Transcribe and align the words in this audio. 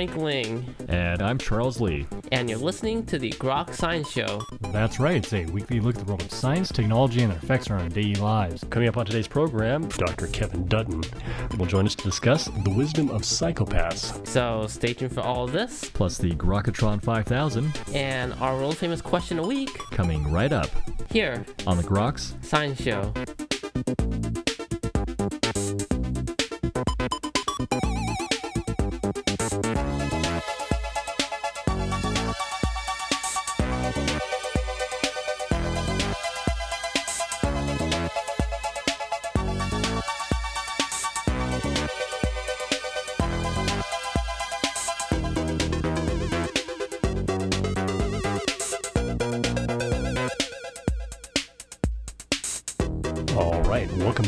Frank 0.00 0.16
Ling. 0.16 0.74
And 0.88 1.20
I'm 1.20 1.36
Charles 1.36 1.78
Lee. 1.78 2.06
And 2.32 2.48
you're 2.48 2.58
listening 2.58 3.04
to 3.04 3.18
the 3.18 3.32
Grok 3.32 3.74
Science 3.74 4.10
Show. 4.10 4.40
That's 4.72 4.98
right. 4.98 5.16
It's 5.16 5.34
a 5.34 5.44
weekly 5.44 5.78
look 5.78 5.96
at 5.96 6.06
the 6.06 6.10
world 6.10 6.22
of 6.22 6.32
science, 6.32 6.72
technology, 6.72 7.20
and 7.20 7.30
their 7.30 7.38
effects 7.38 7.70
on 7.70 7.82
our 7.82 7.88
daily 7.90 8.14
lives. 8.14 8.64
Coming 8.70 8.88
up 8.88 8.96
on 8.96 9.04
today's 9.04 9.28
program, 9.28 9.86
Dr. 9.88 10.28
Kevin 10.28 10.66
Dutton 10.68 11.02
will 11.58 11.66
join 11.66 11.84
us 11.84 11.94
to 11.96 12.04
discuss 12.04 12.46
the 12.46 12.70
wisdom 12.70 13.10
of 13.10 13.20
psychopaths. 13.20 14.26
So 14.26 14.66
stay 14.68 14.94
tuned 14.94 15.12
for 15.12 15.20
all 15.20 15.44
of 15.44 15.52
this. 15.52 15.90
Plus 15.92 16.16
the 16.16 16.30
Grokatron 16.30 17.02
5000. 17.02 17.70
And 17.92 18.32
our 18.40 18.56
world 18.56 18.78
famous 18.78 19.02
question 19.02 19.38
a 19.38 19.46
week. 19.46 19.76
Coming 19.90 20.32
right 20.32 20.50
up. 20.50 20.70
Here. 21.10 21.44
On 21.66 21.76
the 21.76 21.82
Groks 21.82 22.42
Science 22.42 22.80
Show. 22.80 23.12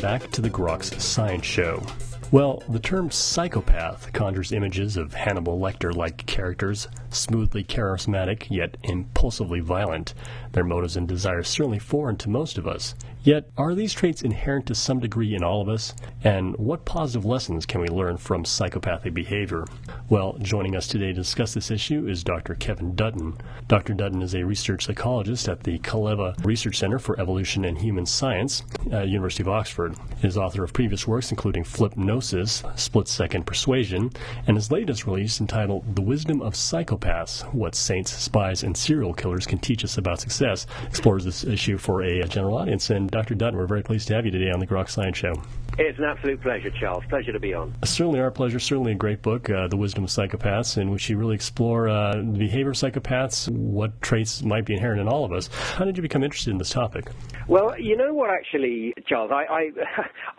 Back 0.00 0.30
to 0.30 0.40
the 0.40 0.50
Groks 0.50 1.00
Science 1.00 1.44
Show. 1.44 1.82
Well, 2.30 2.62
the 2.68 2.78
term 2.78 3.10
psychopath 3.10 4.10
conjures 4.12 4.52
images 4.52 4.96
of 4.96 5.12
Hannibal 5.12 5.58
Lecter 5.58 5.94
like 5.94 6.24
characters, 6.24 6.88
smoothly 7.10 7.62
charismatic 7.62 8.46
yet 8.48 8.78
impulsively 8.84 9.60
violent. 9.60 10.14
Their 10.52 10.64
motives 10.64 10.96
and 10.96 11.06
desires 11.06 11.48
certainly 11.48 11.78
foreign 11.78 12.16
to 12.16 12.30
most 12.30 12.56
of 12.56 12.66
us. 12.66 12.94
Yet, 13.22 13.50
are 13.58 13.74
these 13.74 13.92
traits 13.92 14.22
inherent 14.22 14.66
to 14.66 14.74
some 14.74 14.98
degree 14.98 15.34
in 15.34 15.44
all 15.44 15.60
of 15.60 15.68
us? 15.68 15.94
And 16.24 16.56
what 16.56 16.86
positive 16.86 17.26
lessons 17.26 17.66
can 17.66 17.82
we 17.82 17.88
learn 17.88 18.16
from 18.16 18.46
psychopathic 18.46 19.12
behavior? 19.12 19.66
Well, 20.08 20.36
joining 20.42 20.76
us 20.76 20.88
today 20.88 21.06
to 21.06 21.12
discuss 21.14 21.54
this 21.54 21.70
issue 21.70 22.06
is 22.06 22.22
Dr. 22.22 22.54
Kevin 22.54 22.94
Dutton. 22.94 23.38
Dr. 23.68 23.94
Dutton 23.94 24.20
is 24.20 24.34
a 24.34 24.44
research 24.44 24.84
psychologist 24.84 25.48
at 25.48 25.62
the 25.62 25.78
Calleva 25.78 26.34
Research 26.44 26.78
Center 26.78 26.98
for 26.98 27.18
Evolution 27.18 27.64
and 27.64 27.78
Human 27.78 28.04
Science 28.04 28.62
at 28.90 29.08
University 29.08 29.42
of 29.42 29.48
Oxford. 29.48 29.94
He 30.20 30.28
is 30.28 30.36
author 30.36 30.64
of 30.64 30.74
previous 30.74 31.06
works 31.06 31.30
including 31.30 31.64
Flipnosis, 31.64 32.78
Split 32.78 33.08
Second 33.08 33.46
Persuasion, 33.46 34.10
and 34.46 34.56
his 34.56 34.70
latest 34.70 35.06
release 35.06 35.40
entitled 35.40 35.96
The 35.96 36.02
Wisdom 36.02 36.42
of 36.42 36.54
Psychopaths 36.54 37.42
What 37.54 37.74
Saints, 37.74 38.12
Spies, 38.12 38.64
and 38.64 38.76
Serial 38.76 39.14
Killers 39.14 39.46
Can 39.46 39.60
Teach 39.60 39.82
Us 39.82 39.96
About 39.96 40.20
Success 40.20 40.66
explores 40.86 41.24
this 41.24 41.44
issue 41.44 41.78
for 41.78 42.02
a 42.02 42.26
general 42.28 42.58
audience. 42.58 42.90
And 42.90 43.10
Dr. 43.10 43.34
Dutton, 43.34 43.58
we're 43.58 43.66
very 43.66 43.82
pleased 43.82 44.08
to 44.08 44.14
have 44.14 44.26
you 44.26 44.30
today 44.30 44.50
on 44.50 44.60
the 44.60 44.66
Grok 44.66 44.90
Science 44.90 45.16
Show. 45.16 45.42
It's 45.78 45.98
an 45.98 46.04
absolute 46.04 46.42
pleasure, 46.42 46.70
Charles. 46.70 47.02
Pleasure 47.08 47.32
to 47.32 47.40
be 47.40 47.54
on. 47.54 47.74
Certainly 47.84 48.20
our 48.20 48.30
pleasure. 48.30 48.58
Certainly 48.58 48.92
a 48.92 48.94
great 48.94 49.22
book, 49.22 49.48
uh, 49.48 49.68
The 49.68 49.76
Wisdom 49.76 50.04
of 50.04 50.10
Psychopaths, 50.10 50.76
in 50.76 50.90
which 50.90 51.08
you 51.08 51.16
really 51.16 51.34
explore 51.34 51.88
uh, 51.88 52.16
the 52.16 52.38
behavior 52.38 52.70
of 52.70 52.76
psychopaths, 52.76 53.48
what 53.48 54.00
traits 54.02 54.42
might 54.42 54.66
be 54.66 54.74
inherent 54.74 55.00
in 55.00 55.08
all 55.08 55.24
of 55.24 55.32
us. 55.32 55.48
How 55.48 55.86
did 55.86 55.96
you 55.96 56.02
become 56.02 56.22
interested 56.22 56.50
in 56.50 56.58
this 56.58 56.70
topic? 56.70 57.10
Well, 57.48 57.78
you 57.78 57.96
know 57.96 58.12
what, 58.12 58.30
actually, 58.30 58.92
Charles, 59.06 59.30
I, 59.32 59.44
I, 59.50 59.70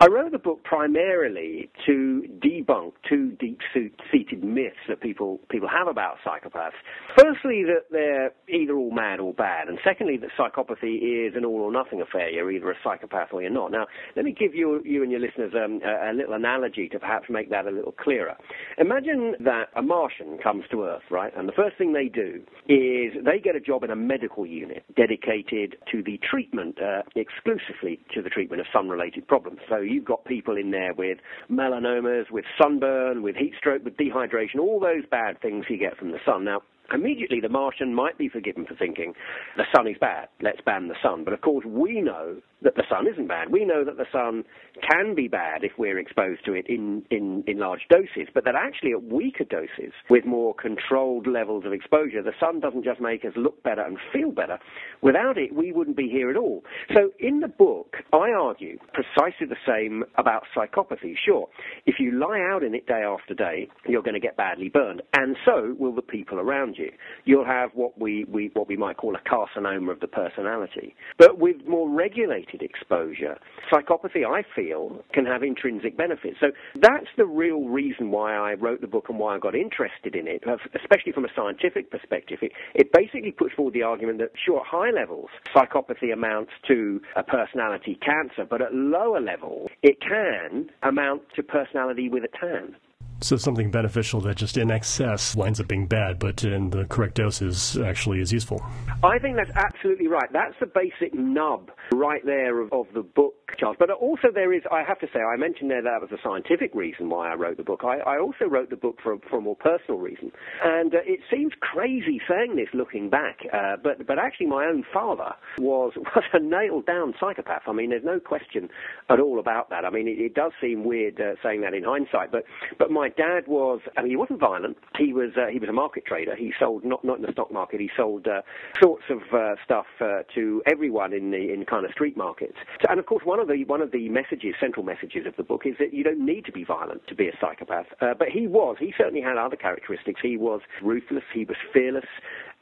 I 0.00 0.06
wrote 0.06 0.30
the 0.32 0.38
book 0.38 0.62
primarily 0.62 1.70
to 1.86 2.22
debunk 2.38 2.92
two 3.08 3.32
deep-seated 3.32 4.42
myths 4.42 4.76
that 4.88 5.00
people 5.00 5.40
people 5.50 5.68
have 5.68 5.88
about 5.88 6.16
psychopaths. 6.24 6.72
Firstly, 7.16 7.64
that 7.64 7.86
they're 7.90 8.32
either 8.48 8.74
all 8.74 8.90
mad 8.90 9.20
or 9.20 9.34
bad, 9.34 9.68
and 9.68 9.78
secondly, 9.84 10.16
that 10.18 10.30
psychopathy 10.38 11.28
is 11.28 11.34
an 11.36 11.44
all-or-nothing 11.44 12.00
affair. 12.00 12.30
You're 12.30 12.50
either 12.50 12.70
a 12.70 12.76
psychopath 12.82 13.28
or 13.32 13.42
you're 13.42 13.50
not. 13.50 13.70
Now, 13.70 13.86
let 14.16 14.24
me 14.24 14.32
give 14.32 14.54
you 14.54 14.80
you 14.84 15.02
and 15.02 15.10
your 15.10 15.20
listeners 15.24 15.52
um, 15.54 15.80
a, 15.84 16.10
a, 16.10 16.12
little 16.12 16.34
analogy 16.34 16.88
to 16.88 16.98
perhaps 16.98 17.26
make 17.30 17.50
that 17.50 17.66
a 17.66 17.70
little 17.70 17.92
clearer. 17.92 18.34
Imagine 18.78 19.34
that 19.40 19.68
a 19.76 19.82
Martian 19.82 20.38
comes 20.42 20.64
to 20.70 20.84
Earth, 20.84 21.02
right, 21.10 21.32
and 21.36 21.48
the 21.48 21.52
first 21.52 21.78
thing 21.78 21.92
they 21.92 22.08
do 22.08 22.42
is 22.68 23.12
they 23.24 23.38
get 23.42 23.56
a 23.56 23.60
job 23.60 23.84
in 23.84 23.90
a 23.90 23.96
medical 23.96 24.46
unit 24.46 24.84
dedicated 24.96 25.76
to 25.90 26.02
the 26.02 26.18
treatment, 26.28 26.78
uh, 26.80 27.02
exclusively 27.16 28.00
to 28.14 28.22
the 28.22 28.30
treatment 28.30 28.60
of 28.60 28.66
sun-related 28.72 29.26
problems. 29.26 29.60
So 29.68 29.78
you've 29.78 30.04
got 30.04 30.24
people 30.24 30.56
in 30.56 30.70
there 30.70 30.94
with 30.94 31.18
melanomas, 31.50 32.30
with 32.30 32.44
sunburn, 32.60 33.22
with 33.22 33.36
heat 33.36 33.52
stroke, 33.58 33.84
with 33.84 33.96
dehydration, 33.96 34.58
all 34.60 34.80
those 34.80 35.04
bad 35.10 35.40
things 35.40 35.66
you 35.68 35.78
get 35.78 35.96
from 35.96 36.12
the 36.12 36.18
sun. 36.24 36.44
Now, 36.44 36.62
Immediately, 36.92 37.40
the 37.40 37.48
Martian 37.48 37.94
might 37.94 38.18
be 38.18 38.28
forgiven 38.28 38.66
for 38.66 38.74
thinking 38.74 39.14
the 39.56 39.64
sun 39.74 39.86
is 39.86 39.96
bad, 40.00 40.28
let's 40.42 40.60
ban 40.64 40.88
the 40.88 40.94
sun. 41.02 41.24
But 41.24 41.32
of 41.32 41.40
course, 41.40 41.64
we 41.64 42.00
know 42.00 42.36
that 42.64 42.74
the 42.76 42.82
sun 42.88 43.06
isn't 43.06 43.28
bad. 43.28 43.50
We 43.50 43.64
know 43.64 43.84
that 43.84 43.98
the 43.98 44.06
sun 44.10 44.44
can 44.90 45.14
be 45.14 45.28
bad 45.28 45.62
if 45.62 45.72
we're 45.78 45.98
exposed 45.98 46.44
to 46.46 46.54
it 46.54 46.66
in, 46.68 47.02
in, 47.10 47.44
in 47.46 47.58
large 47.58 47.82
doses, 47.90 48.28
but 48.34 48.44
that 48.44 48.54
actually 48.54 48.92
at 48.92 49.02
weaker 49.02 49.44
doses, 49.44 49.92
with 50.08 50.24
more 50.24 50.54
controlled 50.54 51.26
levels 51.26 51.64
of 51.66 51.72
exposure, 51.72 52.22
the 52.22 52.32
sun 52.40 52.60
doesn't 52.60 52.84
just 52.84 53.00
make 53.00 53.24
us 53.24 53.32
look 53.36 53.62
better 53.62 53.82
and 53.82 53.98
feel 54.12 54.30
better. 54.30 54.58
Without 55.02 55.36
it, 55.36 55.54
we 55.54 55.72
wouldn't 55.72 55.96
be 55.96 56.08
here 56.08 56.30
at 56.30 56.36
all. 56.36 56.64
So 56.94 57.10
in 57.18 57.40
the 57.40 57.48
book, 57.48 57.96
I 58.12 58.30
argue 58.30 58.78
precisely 58.92 59.46
the 59.46 59.56
same 59.66 60.04
about 60.16 60.44
psychopathy. 60.56 61.14
Sure, 61.24 61.48
if 61.86 61.96
you 61.98 62.12
lie 62.12 62.40
out 62.40 62.62
in 62.62 62.74
it 62.74 62.86
day 62.86 63.02
after 63.02 63.34
day, 63.34 63.68
you're 63.86 64.02
going 64.02 64.14
to 64.14 64.20
get 64.20 64.36
badly 64.36 64.70
burned, 64.70 65.02
and 65.12 65.36
so 65.44 65.76
will 65.78 65.94
the 65.94 66.02
people 66.02 66.38
around 66.40 66.73
around 66.74 66.78
you. 66.78 66.92
You'll 67.24 67.44
have 67.44 67.70
what 67.74 67.98
we, 68.00 68.24
we, 68.24 68.50
what 68.54 68.68
we 68.68 68.76
might 68.76 68.96
call 68.96 69.14
a 69.16 69.28
carcinoma 69.28 69.90
of 69.90 70.00
the 70.00 70.06
personality. 70.06 70.94
But 71.18 71.38
with 71.38 71.56
more 71.66 71.88
regulated 71.88 72.62
exposure, 72.62 73.38
psychopathy, 73.72 74.24
I 74.26 74.44
feel, 74.54 75.02
can 75.12 75.26
have 75.26 75.42
intrinsic 75.42 75.96
benefits. 75.96 76.36
So 76.40 76.48
that's 76.80 77.06
the 77.16 77.26
real 77.26 77.62
reason 77.62 78.10
why 78.10 78.34
I 78.34 78.54
wrote 78.54 78.80
the 78.80 78.86
book 78.86 79.06
and 79.08 79.18
why 79.18 79.36
I 79.36 79.38
got 79.38 79.54
interested 79.54 80.14
in 80.14 80.26
it, 80.28 80.42
uh, 80.46 80.56
especially 80.74 81.12
from 81.12 81.24
a 81.24 81.28
scientific 81.34 81.90
perspective. 81.90 82.38
It, 82.42 82.52
it 82.74 82.92
basically 82.92 83.32
puts 83.32 83.54
forward 83.54 83.74
the 83.74 83.82
argument 83.82 84.18
that, 84.18 84.30
sure, 84.44 84.60
at 84.60 84.66
high 84.66 84.90
levels, 84.90 85.28
psychopathy 85.54 86.12
amounts 86.12 86.52
to 86.68 87.00
a 87.16 87.22
personality 87.22 87.98
cancer, 88.04 88.44
but 88.48 88.60
at 88.60 88.74
lower 88.74 89.20
levels, 89.20 89.70
it 89.82 90.00
can 90.00 90.70
amount 90.82 91.22
to 91.36 91.42
personality 91.42 92.08
with 92.08 92.24
a 92.24 92.38
tan. 92.38 92.76
So 93.24 93.38
something 93.38 93.70
beneficial 93.70 94.20
that 94.20 94.36
just 94.36 94.58
in 94.58 94.70
excess 94.70 95.34
winds 95.34 95.58
up 95.58 95.66
being 95.66 95.86
bad, 95.86 96.18
but 96.18 96.44
in 96.44 96.68
the 96.68 96.84
correct 96.84 97.14
doses 97.14 97.78
actually 97.78 98.20
is 98.20 98.30
useful. 98.30 98.62
I 99.02 99.18
think 99.18 99.36
that's 99.36 99.56
absolutely 99.56 100.08
right. 100.08 100.30
That's 100.30 100.54
the 100.60 100.66
basic 100.66 101.14
nub 101.14 101.70
right 101.90 102.20
there 102.26 102.60
of, 102.60 102.70
of 102.70 102.86
the 102.92 103.02
book, 103.02 103.34
Charles. 103.58 103.76
But 103.78 103.90
also 103.90 104.28
there 104.32 104.52
is, 104.52 104.60
I 104.70 104.82
have 104.82 104.98
to 104.98 105.06
say, 105.06 105.20
I 105.20 105.36
mentioned 105.36 105.70
there 105.70 105.80
that 105.80 106.02
was 106.02 106.10
a 106.12 106.18
scientific 106.22 106.74
reason 106.74 107.08
why 107.08 107.32
I 107.32 107.34
wrote 107.34 107.56
the 107.56 107.62
book. 107.62 107.80
I, 107.82 108.00
I 108.00 108.18
also 108.18 108.44
wrote 108.44 108.68
the 108.68 108.76
book 108.76 108.98
for, 109.02 109.16
for 109.30 109.38
a 109.38 109.40
more 109.40 109.56
personal 109.56 109.98
reason. 109.98 110.30
And 110.62 110.94
uh, 110.94 110.98
it 111.06 111.20
seems 111.32 111.52
crazy 111.60 112.20
saying 112.28 112.56
this 112.56 112.68
looking 112.74 113.08
back, 113.08 113.38
uh, 113.54 113.76
but, 113.82 114.06
but 114.06 114.18
actually 114.18 114.48
my 114.48 114.66
own 114.66 114.84
father 114.92 115.32
was, 115.58 115.94
was 116.14 116.24
a 116.34 116.40
nailed 116.40 116.84
down 116.84 117.14
psychopath. 117.18 117.62
I 117.66 117.72
mean, 117.72 117.88
there's 117.88 118.04
no 118.04 118.20
question 118.20 118.68
at 119.08 119.18
all 119.18 119.38
about 119.38 119.70
that. 119.70 119.86
I 119.86 119.90
mean, 119.90 120.08
it, 120.08 120.18
it 120.20 120.34
does 120.34 120.52
seem 120.60 120.84
weird 120.84 121.18
uh, 121.18 121.36
saying 121.42 121.62
that 121.62 121.72
in 121.72 121.84
hindsight, 121.84 122.30
but, 122.30 122.44
but 122.78 122.90
my 122.90 123.08
dad 123.16 123.46
was, 123.46 123.80
I 123.96 124.02
mean, 124.02 124.10
he 124.10 124.16
wasn't 124.16 124.40
violent. 124.40 124.76
He 124.98 125.12
was, 125.12 125.30
uh, 125.36 125.46
he 125.50 125.58
was 125.58 125.68
a 125.68 125.72
market 125.72 126.04
trader. 126.06 126.34
He 126.36 126.52
sold, 126.58 126.84
not, 126.84 127.04
not 127.04 127.18
in 127.18 127.22
the 127.22 127.32
stock 127.32 127.52
market, 127.52 127.80
he 127.80 127.90
sold 127.96 128.26
uh, 128.26 128.42
sorts 128.80 129.04
of 129.10 129.20
uh, 129.32 129.54
stuff 129.64 129.86
uh, 130.00 130.22
to 130.34 130.62
everyone 130.66 131.12
in 131.12 131.30
the 131.30 131.52
in 131.52 131.64
kind 131.64 131.84
of 131.84 131.92
street 131.92 132.16
markets. 132.16 132.56
So, 132.82 132.86
and 132.90 132.98
of 132.98 133.06
course, 133.06 133.24
one 133.24 133.40
of 133.40 133.48
the 133.48 133.64
one 133.64 133.80
of 133.80 133.92
the 133.92 134.08
messages, 134.08 134.54
central 134.60 134.84
messages 134.84 135.26
of 135.26 135.36
the 135.36 135.42
book, 135.42 135.62
is 135.64 135.74
that 135.78 135.92
you 135.92 136.04
don't 136.04 136.24
need 136.24 136.44
to 136.46 136.52
be 136.52 136.64
violent 136.64 137.06
to 137.08 137.14
be 137.14 137.28
a 137.28 137.32
psychopath. 137.40 137.86
Uh, 138.00 138.14
but 138.18 138.28
he 138.28 138.46
was. 138.46 138.76
He 138.78 138.92
certainly 138.96 139.20
had 139.20 139.36
other 139.36 139.56
characteristics. 139.56 140.20
He 140.22 140.36
was 140.36 140.60
ruthless. 140.82 141.24
He 141.32 141.44
was 141.44 141.56
fearless. 141.72 142.04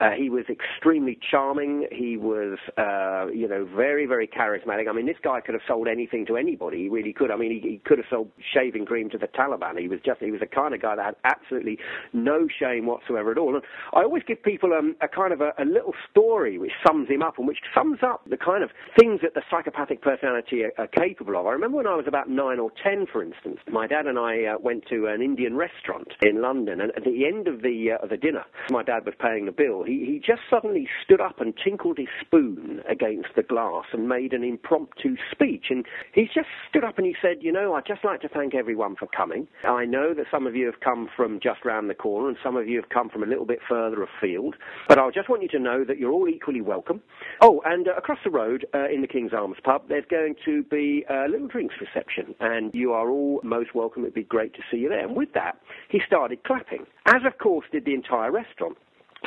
Uh, 0.03 0.11
he 0.19 0.29
was 0.29 0.45
extremely 0.51 1.17
charming. 1.31 1.87
He 1.93 2.17
was, 2.17 2.59
uh, 2.77 3.27
you 3.33 3.47
know, 3.47 3.65
very, 3.77 4.05
very 4.05 4.27
charismatic. 4.27 4.89
I 4.89 4.93
mean, 4.93 5.07
this 5.07 5.23
guy 5.23 5.41
could 5.41 5.55
have 5.55 5.63
sold 5.69 5.87
anything 5.87 6.27
to 6.27 6.37
anybody. 6.37 6.79
He 6.85 6.89
really 6.89 7.13
could. 7.13 7.31
I 7.31 7.37
mean, 7.37 7.53
he, 7.53 7.61
he 7.75 7.81
could 7.85 7.99
have 7.99 8.09
sold 8.11 8.29
shaving 8.53 8.85
cream 8.85 9.11
to 9.11 9.19
the 9.19 9.29
Taliban. 9.29 9.79
He 9.79 9.87
was 9.87 10.01
just, 10.05 10.19
he 10.21 10.33
was 10.33 10.41
the 10.41 10.47
kind 10.47 10.75
of 10.75 10.83
guy 10.83 10.97
that 10.97 11.05
had 11.05 11.17
absolutely 11.25 11.79
no 12.13 12.49
shame 12.49 12.87
whatsoever 12.87 13.31
at 13.31 13.39
all. 13.39 13.55
And 13.55 13.65
I 13.93 14.03
always 14.03 14.25
give 14.27 14.43
people 14.43 14.73
um, 14.73 14.97
a 15.01 15.09
kind 15.09 15.33
of 15.33 15.41
a, 15.41 15.53
a 15.59 15.65
little 15.65 15.95
story 16.11 16.59
which 16.59 16.73
sums 16.85 17.09
him 17.09 17.23
up 17.23 17.39
and 17.39 17.47
which 17.47 17.61
sums 17.73 18.01
up 18.03 18.23
the 18.29 18.37
kind 18.37 18.65
of 18.65 18.71
things 18.99 19.21
that 19.23 19.35
the 19.35 19.43
psychopathic 19.51 20.03
personality 20.03 20.65
are, 20.65 20.73
are 20.79 20.89
capable 20.89 21.37
of. 21.37 21.47
I 21.47 21.53
remember 21.53 21.77
when 21.77 21.87
I 21.87 21.95
was 21.95 22.07
about 22.09 22.29
nine 22.29 22.59
or 22.59 22.73
ten, 22.83 23.07
for 23.07 23.23
instance, 23.23 23.59
my 23.71 23.87
dad 23.87 24.07
and 24.07 24.19
I 24.19 24.45
uh, 24.47 24.59
went 24.59 24.87
to 24.87 25.07
an 25.07 25.23
Indian 25.23 25.55
restaurant 25.57 26.09
in 26.23 26.43
London, 26.43 26.81
and 26.81 26.91
at 26.97 27.05
the 27.05 27.27
end 27.27 27.47
of 27.47 27.63
the 27.63 27.93
uh, 27.93 28.03
of 28.03 28.11
the 28.11 28.17
dinner, 28.17 28.45
my 28.71 28.83
dad 28.83 29.07
was 29.07 29.15
paying 29.21 29.47
the 29.47 29.53
bill 29.53 29.85
He, 29.85 29.92
he 29.99 30.21
just 30.25 30.43
suddenly 30.49 30.89
stood 31.05 31.21
up 31.21 31.41
and 31.41 31.55
tinkled 31.63 31.99
his 31.99 32.09
spoon 32.21 32.81
against 32.89 33.29
the 33.37 33.43
glass 33.43 33.85
and 33.93 34.09
made 34.09 34.33
an 34.33 34.45
impromptu 34.45 35.17
speech. 35.31 35.67
And 35.71 35.85
he 36.15 36.25
just 36.25 36.49
stood 36.69 36.85
up 36.85 36.99
and 36.99 37.07
he 37.07 37.15
said, 37.21 37.39
You 37.41 37.53
know, 37.53 37.75
I'd 37.75 37.87
just 37.87 38.05
like 38.05 38.21
to 38.23 38.29
thank 38.29 38.55
everyone 38.55 38.97
for 38.97 39.07
coming. 39.17 39.47
I 39.65 39.85
know 39.85 40.15
that 40.15 40.27
some 40.31 40.47
of 40.47 40.57
you 40.57 40.67
have 40.67 40.81
come 40.81 41.09
from 41.17 41.41
just 41.43 41.65
round 41.65 41.91
the 41.91 41.95
corner 41.95 42.29
and 42.29 42.37
some 42.43 42.57
of 42.57 42.69
you 42.69 42.81
have 42.81 42.89
come 42.91 43.09
from 43.09 43.23
a 43.23 43.27
little 43.27 43.47
bit 43.47 43.61
further 43.69 44.03
afield, 44.03 44.57
but 44.89 44.99
I 44.99 45.11
just 45.11 45.29
want 45.29 45.43
you 45.43 45.49
to 45.49 45.59
know 45.59 45.85
that 45.85 45.99
you're 45.99 46.13
all 46.13 46.29
equally 46.29 46.61
welcome. 46.61 47.01
Oh, 47.41 47.61
and 47.65 47.89
uh, 47.89 47.93
across 47.97 48.19
the 48.25 48.31
road 48.31 48.67
uh, 48.75 48.89
in 48.89 49.01
the 49.01 49.07
King's 49.07 49.33
Arms 49.33 49.57
pub, 49.65 49.83
there's 49.89 50.05
going 50.11 50.35
to 50.45 50.63
be 50.65 51.05
a 51.09 51.29
little 51.29 51.49
drinks 51.49 51.75
reception, 51.81 52.35
and 52.41 52.73
you 52.75 52.93
are 52.93 53.11
all 53.11 53.41
most 53.43 53.75
welcome. 53.75 54.03
It'd 54.03 54.15
be 54.15 54.23
great 54.23 54.55
to 54.55 54.61
see 54.71 54.79
you 54.79 54.89
there. 54.89 55.07
And 55.07 55.17
with 55.17 55.33
that, 55.35 55.59
he 55.89 56.01
started 56.07 56.45
clapping, 56.45 56.87
as 57.07 57.23
of 57.27 57.39
course 57.39 57.67
did 57.73 57.85
the 57.85 57.95
entire 57.95 58.31
restaurant. 58.31 58.77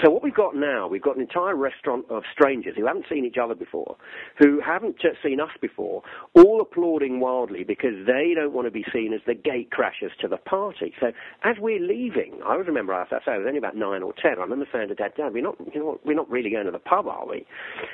So 0.03 0.09
what 0.09 0.23
we've 0.23 0.35
got 0.35 0.55
now, 0.55 0.87
we've 0.89 1.01
got 1.01 1.15
an 1.15 1.21
entire 1.21 1.55
restaurant 1.55 2.05
of 2.09 2.23
strangers 2.33 2.75
who 2.75 2.85
haven't 2.85 3.05
seen 3.09 3.23
each 3.23 3.37
other 3.41 3.55
before, 3.55 3.95
who 4.37 4.59
haven't 4.59 4.97
seen 5.23 5.39
us 5.39 5.51
before, 5.61 6.03
all 6.33 6.59
applauding 6.59 7.21
wildly 7.21 7.63
because 7.63 8.05
they 8.05 8.33
don't 8.35 8.51
want 8.51 8.67
to 8.67 8.71
be 8.71 8.83
seen 8.91 9.13
as 9.13 9.21
the 9.25 9.33
gate 9.33 9.69
crashers 9.71 10.11
to 10.19 10.27
the 10.27 10.35
party. 10.37 10.93
So 10.99 11.07
as 11.43 11.55
we're 11.59 11.79
leaving, 11.79 12.41
I 12.45 12.53
always 12.53 12.67
remember, 12.67 12.93
I 12.93 13.07
say, 13.09 13.17
I 13.27 13.37
was 13.37 13.45
only 13.47 13.57
about 13.57 13.77
nine 13.77 14.03
or 14.03 14.13
ten. 14.21 14.33
I 14.37 14.41
remember 14.41 14.67
saying 14.73 14.89
to 14.89 14.95
Dad, 14.95 15.13
Dad, 15.15 15.33
we're 15.33 15.41
not, 15.41 15.55
you 15.73 15.79
know, 15.79 15.99
we're 16.03 16.15
not 16.15 16.29
really 16.29 16.49
going 16.49 16.65
to 16.65 16.71
the 16.71 16.79
pub, 16.79 17.07
are 17.07 17.25
we? 17.25 17.45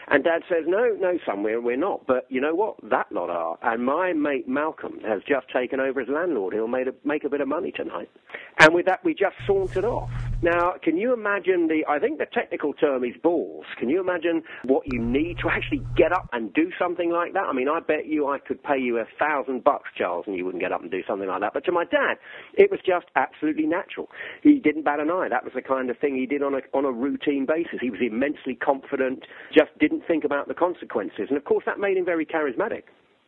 And 0.08 0.24
Dad 0.24 0.42
says, 0.50 0.64
No, 0.66 0.96
no, 1.00 1.20
son, 1.24 1.44
we're, 1.44 1.62
we're 1.62 1.78
not. 1.78 2.08
But 2.08 2.26
you 2.30 2.42
know 2.42 2.56
what? 2.56 2.78
That 2.90 3.12
lot 3.12 3.30
are. 3.30 3.60
And 3.62 3.86
my 3.86 4.14
mate 4.14 4.48
Malcolm 4.48 5.00
has 5.06 5.22
just 5.28 5.46
taken 5.54 5.80
over 5.80 6.02
as 6.02 6.08
landlord. 6.10 6.54
He'll 6.54 6.68
make 6.68 6.88
a, 6.88 6.94
make 7.08 7.26
a 7.26 7.30
bit 7.30 7.42
of 7.42 7.48
money 7.48 7.72
tonight. 7.72 8.10
And 8.60 8.74
with 8.74 8.88
that, 8.88 9.06
we 9.06 9.14
just 9.14 9.36
sauntered 9.46 9.86
off. 9.86 10.10
Now, 10.44 10.74
can 10.82 10.98
you 10.98 11.14
imagine 11.14 11.68
the? 11.68 11.86
I 11.88 12.00
think 12.00 12.18
the 12.18 12.26
technical 12.26 12.74
term 12.74 13.04
is 13.04 13.14
balls. 13.22 13.66
Can 13.78 13.90
you 13.90 14.02
imagine 14.02 14.42
what 14.64 14.92
you 14.92 15.00
need 15.00 15.38
to 15.44 15.50
actually 15.50 15.86
get 15.96 16.12
up 16.12 16.30
and 16.34 16.52
do 16.52 16.72
something 16.80 17.12
like 17.12 17.34
that? 17.34 17.46
I 17.46 17.54
mean, 17.54 17.70
I 17.70 17.80
bet 17.80 18.08
you 18.08 18.28
I 18.28 18.40
could 18.40 18.64
pay 18.64 18.80
you 18.80 18.98
a 18.98 19.06
thousand 19.20 19.64
bucks, 19.64 19.90
Charles, 19.96 20.26
and 20.26 20.36
you 20.36 20.44
wouldn't 20.44 20.64
get 20.64 20.72
up 20.72 20.82
and 20.82 20.90
do 20.90 21.04
something 21.08 21.28
like 21.28 21.42
that. 21.42 21.54
But 21.54 21.66
to 21.66 21.72
my 21.72 21.86
dad, 21.86 22.16
it 22.56 22.72
was 22.72 22.80
just 22.84 23.06
absolutely 23.16 23.68
natural. 23.68 24.10
He 24.42 24.60
didn't 24.60 24.84
bat 24.84 25.00
an 25.00 25.12
eye. 25.12 25.28
That 25.30 25.44
was 25.44 25.54
the 25.54 25.62
kind 25.62 25.92
of 25.92 26.00
thing 26.00 26.16
he 26.16 26.26
did 26.26 26.42
on 26.42 26.56
a 26.56 26.62
on 26.74 26.86
a 26.86 26.92
routine 26.92 27.46
basis. 27.46 27.78
He 27.80 27.92
was 27.92 28.00
immensely 28.02 28.56
confident, 28.56 29.26
just 29.54 29.78
didn't 29.80 30.08
think 30.08 30.24
about 30.24 30.48
the 30.48 30.56
consequences, 30.56 31.28
and 31.30 31.38
of 31.38 31.46
course 31.46 31.66
that 31.68 31.78
made 31.78 31.98
him 31.98 32.06
very 32.06 32.26
charismatic 32.26 32.84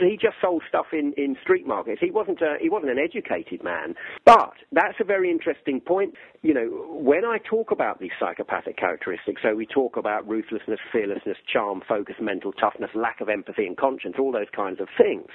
he 0.09 0.17
just 0.17 0.35
sold 0.41 0.63
stuff 0.67 0.87
in, 0.91 1.13
in 1.17 1.35
street 1.41 1.67
markets. 1.67 1.99
He 2.01 2.11
wasn't 2.11 2.41
a, 2.41 2.55
he 2.59 2.69
wasn't 2.69 2.91
an 2.91 2.99
educated 2.99 3.63
man. 3.63 3.95
But 4.25 4.53
that's 4.71 4.95
a 4.99 5.03
very 5.03 5.31
interesting 5.31 5.81
point. 5.81 6.13
You 6.41 6.53
know, 6.53 6.67
when 6.89 7.25
I 7.25 7.37
talk 7.37 7.71
about 7.71 7.99
these 7.99 8.11
psychopathic 8.19 8.77
characteristics, 8.77 9.41
so 9.41 9.55
we 9.55 9.65
talk 9.65 9.97
about 9.97 10.27
ruthlessness, 10.27 10.79
fearlessness, 10.91 11.37
charm, 11.51 11.81
focus, 11.87 12.15
mental 12.21 12.51
toughness, 12.53 12.89
lack 12.95 13.21
of 13.21 13.29
empathy 13.29 13.65
and 13.65 13.77
conscience, 13.77 14.15
all 14.19 14.31
those 14.31 14.51
kinds 14.55 14.79
of 14.79 14.87
things. 14.97 15.27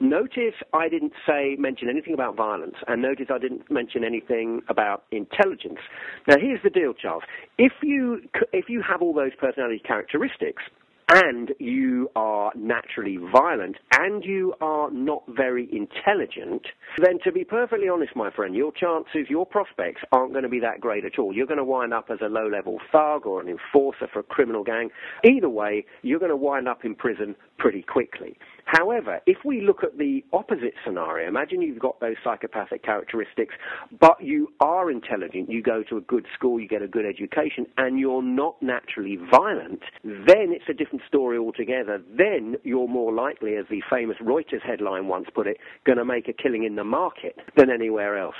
Notice 0.00 0.54
I 0.72 0.88
didn't 0.88 1.12
say 1.26 1.56
mention 1.58 1.88
anything 1.88 2.14
about 2.14 2.36
violence, 2.36 2.76
and 2.86 3.02
notice 3.02 3.26
I 3.30 3.38
didn't 3.38 3.70
mention 3.70 4.04
anything 4.04 4.62
about 4.68 5.04
intelligence. 5.10 5.80
Now 6.26 6.36
here's 6.38 6.62
the 6.62 6.70
deal, 6.70 6.94
Charles. 6.94 7.22
If 7.58 7.72
you 7.82 8.22
if 8.52 8.68
you 8.68 8.82
have 8.82 9.02
all 9.02 9.14
those 9.14 9.34
personality 9.38 9.82
characteristics, 9.84 10.62
and 11.08 11.52
you 11.58 12.10
are 12.16 12.52
naturally 12.56 13.16
violent 13.16 13.76
and 13.92 14.24
you 14.24 14.54
are 14.60 14.90
not 14.90 15.22
very 15.28 15.68
intelligent, 15.72 16.66
then 16.98 17.18
to 17.22 17.30
be 17.30 17.44
perfectly 17.44 17.88
honest, 17.88 18.16
my 18.16 18.30
friend, 18.30 18.54
your 18.54 18.72
chances, 18.72 19.28
your 19.28 19.46
prospects 19.46 20.02
aren't 20.12 20.32
going 20.32 20.42
to 20.42 20.48
be 20.48 20.60
that 20.60 20.80
great 20.80 21.04
at 21.04 21.18
all. 21.18 21.32
You're 21.32 21.46
going 21.46 21.58
to 21.58 21.64
wind 21.64 21.94
up 21.94 22.06
as 22.10 22.18
a 22.22 22.28
low 22.28 22.48
level 22.48 22.78
thug 22.90 23.26
or 23.26 23.40
an 23.40 23.48
enforcer 23.48 24.08
for 24.12 24.20
a 24.20 24.24
criminal 24.24 24.64
gang. 24.64 24.90
Either 25.24 25.48
way, 25.48 25.84
you're 26.02 26.18
going 26.18 26.30
to 26.30 26.36
wind 26.36 26.68
up 26.68 26.84
in 26.84 26.94
prison 26.94 27.36
pretty 27.58 27.82
quickly. 27.82 28.36
However, 28.66 29.20
if 29.26 29.38
we 29.44 29.60
look 29.60 29.84
at 29.84 29.96
the 29.96 30.24
opposite 30.32 30.74
scenario, 30.84 31.28
imagine 31.28 31.62
you've 31.62 31.78
got 31.78 32.00
those 32.00 32.16
psychopathic 32.24 32.82
characteristics, 32.82 33.54
but 34.00 34.20
you 34.20 34.52
are 34.58 34.90
intelligent, 34.90 35.48
you 35.48 35.62
go 35.62 35.84
to 35.84 35.96
a 35.96 36.00
good 36.00 36.26
school, 36.34 36.58
you 36.58 36.66
get 36.66 36.82
a 36.82 36.88
good 36.88 37.06
education, 37.06 37.66
and 37.78 38.00
you're 38.00 38.22
not 38.22 38.60
naturally 38.60 39.18
violent, 39.30 39.82
then 40.02 40.50
it's 40.52 40.68
a 40.68 40.74
different 40.74 41.02
story 41.06 41.38
altogether. 41.38 42.02
Then 42.18 42.56
you're 42.64 42.88
more 42.88 43.12
likely, 43.12 43.54
as 43.54 43.66
the 43.70 43.82
famous 43.88 44.16
Reuters 44.20 44.62
headline 44.62 45.06
once 45.06 45.28
put 45.32 45.46
it, 45.46 45.58
going 45.84 45.98
to 45.98 46.04
make 46.04 46.26
a 46.26 46.32
killing 46.32 46.64
in 46.64 46.74
the 46.74 46.84
market 46.84 47.38
than 47.56 47.70
anywhere 47.70 48.18
else. 48.18 48.34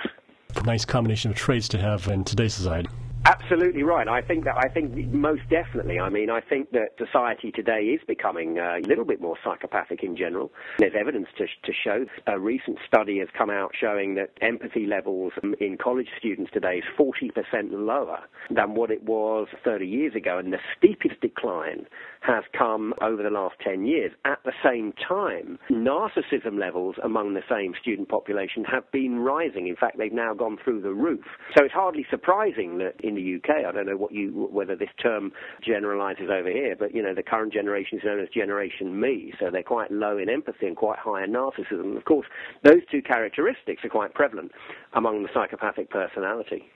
Nice 0.65 0.85
combination 0.85 1.31
of 1.31 1.37
traits 1.37 1.69
to 1.69 1.79
have 1.79 2.09
in 2.09 2.25
today's 2.25 2.55
society. 2.55 2.89
Absolutely 3.27 3.83
right. 3.83 4.07
I 4.07 4.23
think 4.23 4.45
that 4.45 4.55
I 4.57 4.69
think 4.69 4.95
most 5.13 5.43
definitely. 5.51 5.99
I 5.99 6.09
mean, 6.11 6.31
I 6.31 6.41
think 6.41 6.71
that 6.71 6.91
society 6.97 7.51
today 7.51 7.81
is 7.81 8.01
becoming 8.07 8.61
uh, 8.61 8.77
a 8.77 8.87
little 8.87 9.05
bit 9.05 9.21
more 9.21 9.37
psychopathic 9.43 10.05
in 10.05 10.17
general. 10.17 10.53
There's 10.79 10.93
evidence 10.97 11.27
to, 11.39 11.47
to 11.47 11.73
show. 11.73 12.05
A 12.29 12.39
recent 12.39 12.79
study 12.87 13.19
has 13.19 13.27
come 13.37 13.51
out 13.51 13.73
showing 13.77 14.15
that 14.15 14.31
empathy 14.43 14.87
levels 14.87 15.33
in 15.59 15.77
college 15.77 16.07
students 16.17 16.53
today 16.53 16.77
is 16.77 16.85
40% 16.97 17.33
lower 17.73 18.21
than 18.49 18.77
what 18.77 18.93
it 18.93 19.03
was 19.03 19.49
30 19.65 19.85
years 19.85 20.15
ago, 20.15 20.39
and 20.39 20.53
the 20.53 20.61
steepest 20.79 21.21
decline 21.21 21.87
has 22.21 22.45
come 22.57 22.95
over 23.01 23.25
the 23.25 23.31
last 23.31 23.57
10 23.65 23.87
years. 23.87 24.13
At 24.25 24.39
the 24.45 24.53
same 24.65 24.93
time, 24.93 25.59
narcissism 25.69 26.61
levels 26.61 26.95
among 27.03 27.35
the 27.35 27.43
same 27.51 27.75
student 27.81 28.09
population 28.09 28.63
have 28.65 28.89
been 28.93 29.19
rising. 29.19 29.67
In 29.67 29.75
fact, 29.75 29.99
they've 29.99 30.13
now 30.13 30.33
gone 30.33 30.59
through 30.63 30.83
the 30.83 30.95
roof. 30.95 31.25
So 31.57 31.65
it's 31.65 31.75
hardly 31.75 32.07
surprising 32.09 32.79
that 32.79 32.95
in 33.03 33.16
the 33.17 33.37
UK, 33.37 33.67
I 33.67 33.73
don't 33.73 33.87
know 33.87 33.97
what 33.97 34.13
you 34.13 34.49
whether 34.51 34.77
this 34.77 34.91
term 35.03 35.33
generalizes 35.61 36.31
over 36.31 36.51
here, 36.51 36.77
but 36.79 36.95
you 36.95 37.03
know 37.03 37.15
the 37.15 37.23
current 37.23 37.53
generation 37.53 37.99
is 37.99 38.05
known 38.05 38.21
as 38.21 38.29
Generation 38.29 39.01
Me, 39.01 39.33
so 39.41 39.51
they're 39.51 39.63
quite 39.63 39.91
low 39.91 40.19
in 40.19 40.29
empathy 40.29 40.67
and 40.67 40.77
quite 40.77 40.99
high 40.99 41.25
in 41.25 41.33
narcissism. 41.33 41.97
Of 41.97 42.05
course, 42.05 42.27
those 42.63 42.83
two 42.91 43.03
characteristics 43.03 43.85
are 43.85 43.89
quite 43.89 44.15
prevalent 44.15 44.53
among 44.93 45.23
the 45.23 45.29
psychopathic 45.35 45.91
personality. 45.91 46.71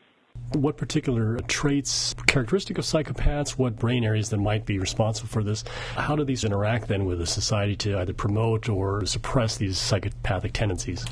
What 0.52 0.76
particular 0.76 1.38
traits, 1.46 2.14
characteristic 2.26 2.78
of 2.78 2.84
psychopaths, 2.84 3.50
what 3.52 3.76
brain 3.76 4.02
areas 4.04 4.30
that 4.30 4.38
might 4.38 4.66
be 4.66 4.78
responsible 4.78 5.28
for 5.28 5.44
this? 5.44 5.62
How 5.94 6.16
do 6.16 6.24
these 6.24 6.44
interact 6.44 6.88
then 6.88 7.04
with 7.04 7.18
the 7.18 7.26
society 7.26 7.76
to 7.76 7.98
either 8.00 8.12
promote 8.12 8.68
or 8.68 9.06
suppress 9.06 9.58
these 9.58 9.78
psychopathic 9.78 10.52
tendencies? 10.52 11.04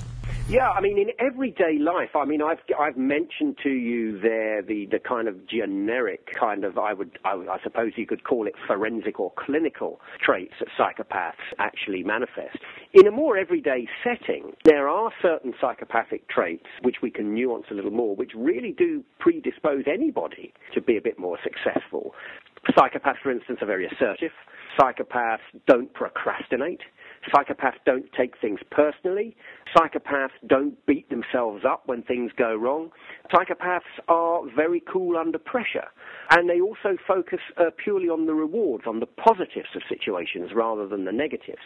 Yeah, 0.48 0.70
I 0.70 0.80
mean, 0.80 0.98
in 0.98 1.10
everyday 1.18 1.78
life, 1.78 2.16
I 2.16 2.24
mean, 2.24 2.40
I've 2.40 2.56
I've 2.80 2.96
mentioned 2.96 3.58
to 3.64 3.68
you 3.68 4.18
there 4.18 4.62
the, 4.62 4.86
the 4.90 4.98
kind 4.98 5.28
of 5.28 5.46
generic 5.46 6.26
kind 6.40 6.64
of 6.64 6.78
I 6.78 6.94
would 6.94 7.18
I, 7.22 7.32
I 7.32 7.58
suppose 7.62 7.92
you 7.96 8.06
could 8.06 8.24
call 8.24 8.46
it 8.46 8.54
forensic 8.66 9.20
or 9.20 9.30
clinical 9.36 10.00
traits 10.24 10.54
that 10.60 10.68
psychopaths 10.78 11.34
actually 11.58 12.02
manifest. 12.02 12.56
In 12.94 13.06
a 13.06 13.10
more 13.10 13.36
everyday 13.36 13.86
setting, 14.02 14.54
there 14.64 14.88
are 14.88 15.12
certain 15.20 15.52
psychopathic 15.60 16.30
traits 16.30 16.64
which 16.80 16.96
we 17.02 17.10
can 17.10 17.34
nuance 17.34 17.66
a 17.70 17.74
little 17.74 17.90
more, 17.90 18.16
which 18.16 18.32
really 18.34 18.72
do 18.72 19.04
predispose 19.18 19.84
anybody 19.86 20.54
to 20.72 20.80
be 20.80 20.96
a 20.96 21.02
bit 21.02 21.18
more 21.18 21.36
successful. 21.44 22.14
Psychopaths, 22.70 23.20
for 23.22 23.30
instance, 23.30 23.58
are 23.60 23.66
very 23.66 23.86
assertive. 23.86 24.32
Psychopaths 24.80 25.38
don't 25.66 25.92
procrastinate. 25.92 26.80
Psychopaths 27.34 27.78
don't 27.84 28.06
take 28.16 28.34
things 28.40 28.60
personally. 28.70 29.36
Psychopaths 29.76 30.30
don't 30.46 30.74
beat 30.86 31.08
themselves 31.10 31.64
up 31.64 31.82
when 31.86 32.02
things 32.02 32.32
go 32.36 32.54
wrong. 32.54 32.90
Psychopaths 33.32 33.80
are 34.08 34.42
very 34.54 34.82
cool 34.90 35.16
under 35.16 35.38
pressure. 35.38 35.88
And 36.30 36.48
they 36.48 36.60
also 36.60 36.96
focus 37.06 37.40
uh, 37.56 37.70
purely 37.82 38.08
on 38.08 38.26
the 38.26 38.34
rewards, 38.34 38.84
on 38.86 39.00
the 39.00 39.06
positives 39.06 39.68
of 39.74 39.82
situations 39.88 40.50
rather 40.54 40.86
than 40.86 41.04
the 41.04 41.12
negatives. 41.12 41.62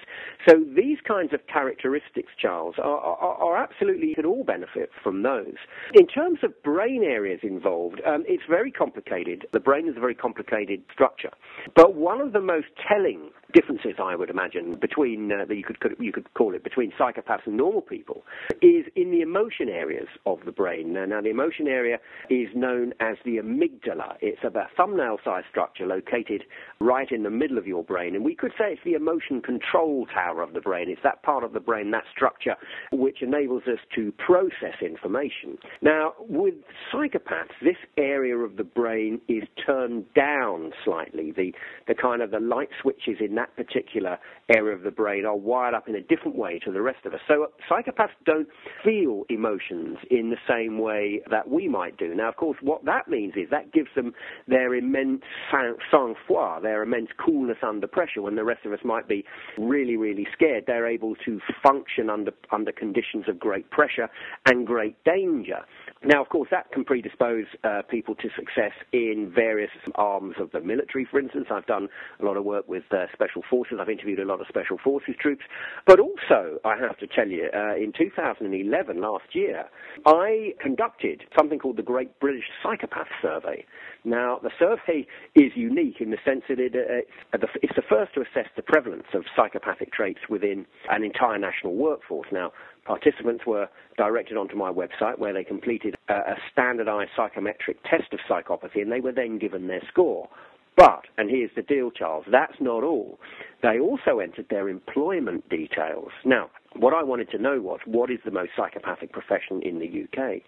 So 0.49 0.65
these 0.75 0.99
kinds 1.07 1.33
of 1.33 1.41
characteristics, 1.47 2.33
Charles, 2.41 2.77
are, 2.79 2.99
are, 2.99 3.35
are 3.35 3.57
absolutely, 3.57 4.09
you 4.09 4.15
could 4.15 4.27
all 4.27 4.45
benefit 4.45 4.91
from 5.03 5.23
those. 5.23 5.55
In 5.95 6.07
terms 6.07 6.39
of 6.43 6.61
brain 6.63 7.03
areas 7.05 7.41
involved, 7.43 8.01
um, 8.07 8.25
it's 8.27 8.43
very 8.49 8.71
complicated. 8.71 9.47
The 9.53 9.61
brain 9.61 9.89
is 9.89 9.97
a 9.97 10.01
very 10.01 10.15
complicated 10.15 10.83
structure. 10.93 11.31
But 11.75 11.95
one 11.95 12.21
of 12.21 12.33
the 12.33 12.41
most 12.41 12.67
telling 12.89 13.31
differences, 13.53 13.95
I 14.03 14.17
would 14.17 14.31
imagine, 14.31 14.77
between 14.81 15.31
uh, 15.33 15.45
that 15.47 15.57
you 15.57 15.65
could, 15.65 15.81
could, 15.81 15.97
you 15.99 16.13
could 16.13 16.33
call 16.35 16.55
it 16.55 16.65
between 16.65 16.93
psychopaths 16.93 17.47
and 17.47 17.57
normal 17.57 17.83
people, 17.83 18.25
is 18.61 18.87
in 18.97 19.11
the 19.11 19.21
emotion 19.21 19.69
areas 19.69 20.09
of 20.27 20.39
the 20.45 20.53
brain. 20.53 20.93
Now, 20.93 21.21
the 21.21 21.31
emotion 21.31 21.69
area 21.69 21.99
is 22.31 22.49
known 22.55 22.93
as 23.01 23.17
the 23.25 23.37
amygdala. 23.37 24.17
It's 24.21 24.43
a 24.45 24.51
thumbnail-sized 24.77 25.47
structure 25.51 25.87
located 25.87 26.45
right 26.81 27.11
in 27.11 27.23
the 27.23 27.31
middle 27.31 27.59
of 27.59 27.67
your 27.67 27.85
brain, 27.85 28.15
and 28.15 28.25
we 28.25 28.35
could 28.35 28.53
say 28.59 28.73
it's 28.73 28.85
the 28.85 28.95
emotion 28.95 29.41
control 29.41 30.07
tower 30.07 30.43
of 30.43 30.55
the 30.55 30.61
brain. 30.61 30.89
It's 30.89 31.03
that 31.03 31.23
part 31.23 31.45
of 31.45 31.53
the 31.53 31.61
brain, 31.61 31.91
that 31.93 32.05
structure, 32.15 32.57
which 32.93 33.23
enables 33.23 33.63
us 33.65 33.79
to 33.95 34.13
process 34.13 34.81
information. 34.81 35.59
Now, 35.81 36.15
with 36.19 36.55
psychopaths, 36.93 37.55
this 37.63 37.77
area 37.97 38.37
of 38.37 38.57
the 38.57 38.65
brain 38.65 39.21
is 39.29 39.45
turned 39.67 40.05
down 40.15 40.23
down 40.53 40.73
slightly. 40.85 41.33
The 41.33 41.53
the 41.89 41.95
kind 41.95 42.23
of 42.23 42.31
the 42.31 42.41
light 42.41 42.69
switches 42.81 43.17
in 43.21 43.35
that 43.43 43.57
particular 43.57 44.19
area 44.55 44.75
of 44.75 44.83
the 44.83 44.91
brain 44.91 45.25
are 45.25 45.37
wired 45.37 45.75
up 45.75 45.89
in 45.89 45.95
a 45.95 46.01
different 46.01 46.37
way 46.37 46.59
to 46.65 46.71
the 46.73 46.81
rest 46.81 47.05
of 47.07 47.15
us. 47.15 47.21
So 47.29 47.45
uh, 47.45 47.47
psychopaths 47.71 48.11
don't 48.25 48.49
feel 48.85 49.25
emotions 49.29 49.99
in 50.11 50.31
the 50.31 50.37
same 50.49 50.79
way 50.79 51.23
that 51.31 51.49
we 51.49 51.69
might 51.69 51.97
do. 51.97 52.15
Now, 52.15 52.29
of 52.29 52.37
course, 52.37 52.59
what 52.61 52.85
that 52.85 53.09
means 53.09 53.35
is 53.37 53.49
that 53.51 53.73
gives 53.73 53.89
them 53.95 54.13
their 54.47 54.75
immense 54.75 55.23
sang-froid, 55.51 56.63
their 56.63 56.83
immense 56.83 57.09
coolness 57.25 57.59
under 57.63 57.87
pressure. 57.87 58.23
When 58.23 58.37
the 58.37 58.45
rest 58.45 58.65
of 58.67 58.73
us 58.73 58.81
might 58.85 59.09
be 59.09 59.25
really, 59.59 59.97
really 59.97 60.27
scared, 60.33 60.65
they're 60.67 60.87
able 60.87 61.15
to 61.25 61.41
function 61.63 62.11
under 62.11 62.33
under 62.51 62.73
conditions 62.73 63.25
of 63.29 63.39
great 63.39 63.71
pressure 63.71 64.09
and 64.47 64.67
great 64.67 64.97
danger. 65.05 65.61
Now, 66.05 66.21
of 66.21 66.29
course, 66.29 66.49
that 66.51 66.71
can 66.73 66.85
predispose 66.85 67.47
uh, 67.65 67.83
people 67.89 68.15
to 68.17 68.29
success 68.37 68.75
in 68.93 69.33
various 69.35 69.71
arms 69.95 70.35
of 70.39 70.51
the 70.51 70.61
military, 70.61 71.07
for 71.11 71.19
instance. 71.21 71.47
I've 71.51 71.67
done 71.67 71.89
a 72.21 72.25
lot 72.25 72.37
of 72.37 72.45
work 72.45 72.67
with 72.69 72.83
uh, 72.91 73.07
special 73.13 73.32
forces. 73.49 73.79
I've 73.81 73.89
interviewed 73.89 74.19
a 74.19 74.25
lot 74.25 74.41
of 74.41 74.47
special 74.49 74.77
forces 74.77 75.15
troops. 75.19 75.45
But 75.87 76.01
also, 76.01 76.59
I 76.65 76.77
have 76.77 76.99
to 76.99 77.07
tell 77.07 77.29
you, 77.29 77.49
uh, 77.55 77.77
in 77.77 77.93
2011, 77.97 79.01
last 79.01 79.25
year, 79.33 79.65
I 80.05 80.55
conducted 80.61 81.23
something 81.37 81.59
called 81.59 81.77
the 81.79 81.83
Great 81.83 82.19
British 82.21 82.45
Psychopath 82.63 83.09
Survey. 83.23 83.65
Now, 84.05 84.41
the 84.43 84.51
survey 84.59 85.07
is 85.35 85.53
unique 85.55 86.01
in 86.01 86.11
the 86.11 86.19
sense 86.25 86.43
that 86.49 86.59
it, 86.59 86.75
uh, 86.75 87.39
it's 87.63 87.77
the 87.77 87.83
first 87.89 88.13
to 88.15 88.21
assess 88.21 88.51
the 88.57 88.63
prevalence 88.63 89.07
of 89.15 89.25
psychopathic 89.35 89.93
traits 89.93 90.21
within 90.29 90.67
an 90.91 91.05
entire 91.05 91.39
national 91.39 91.77
workforce. 91.77 92.29
Now, 92.33 92.53
Participants 92.85 93.45
were 93.47 93.69
directed 93.97 94.37
onto 94.37 94.57
my 94.57 94.73
website 94.73 95.19
where 95.19 95.33
they 95.33 95.45
completed 95.45 95.95
a, 96.09 96.15
a 96.15 96.37
standardized 96.51 97.11
psychometric 97.17 97.81
test 97.85 98.13
of 98.13 98.19
psychopathy 98.29 98.83
and 98.83 98.91
they 98.91 99.01
were 99.01 99.13
then 99.13 99.39
given 99.39 99.69
their 99.69 99.83
score. 99.89 100.29
But, 100.77 101.05
and 101.19 101.29
here's 101.29 101.51
the 101.55 101.63
deal, 101.63 101.91
Charles, 101.91 102.25
that's 102.31 102.57
not 102.61 102.83
all. 102.83 103.19
They 103.63 103.79
also 103.79 104.19
entered 104.21 104.47
their 104.49 104.69
employment 104.69 105.49
details. 105.49 106.11
Now, 106.25 106.51
what 106.77 106.95
I 106.95 107.03
wanted 107.03 107.31
to 107.33 107.39
know 107.39 107.61
was 107.61 107.81
what 107.85 108.11
is 108.11 108.19
the 108.25 108.31
most 108.31 108.53
psychopathic 108.57 109.13
profession 109.13 109.61
in 109.63 109.79
the 109.79 110.05
UK? 110.05 110.43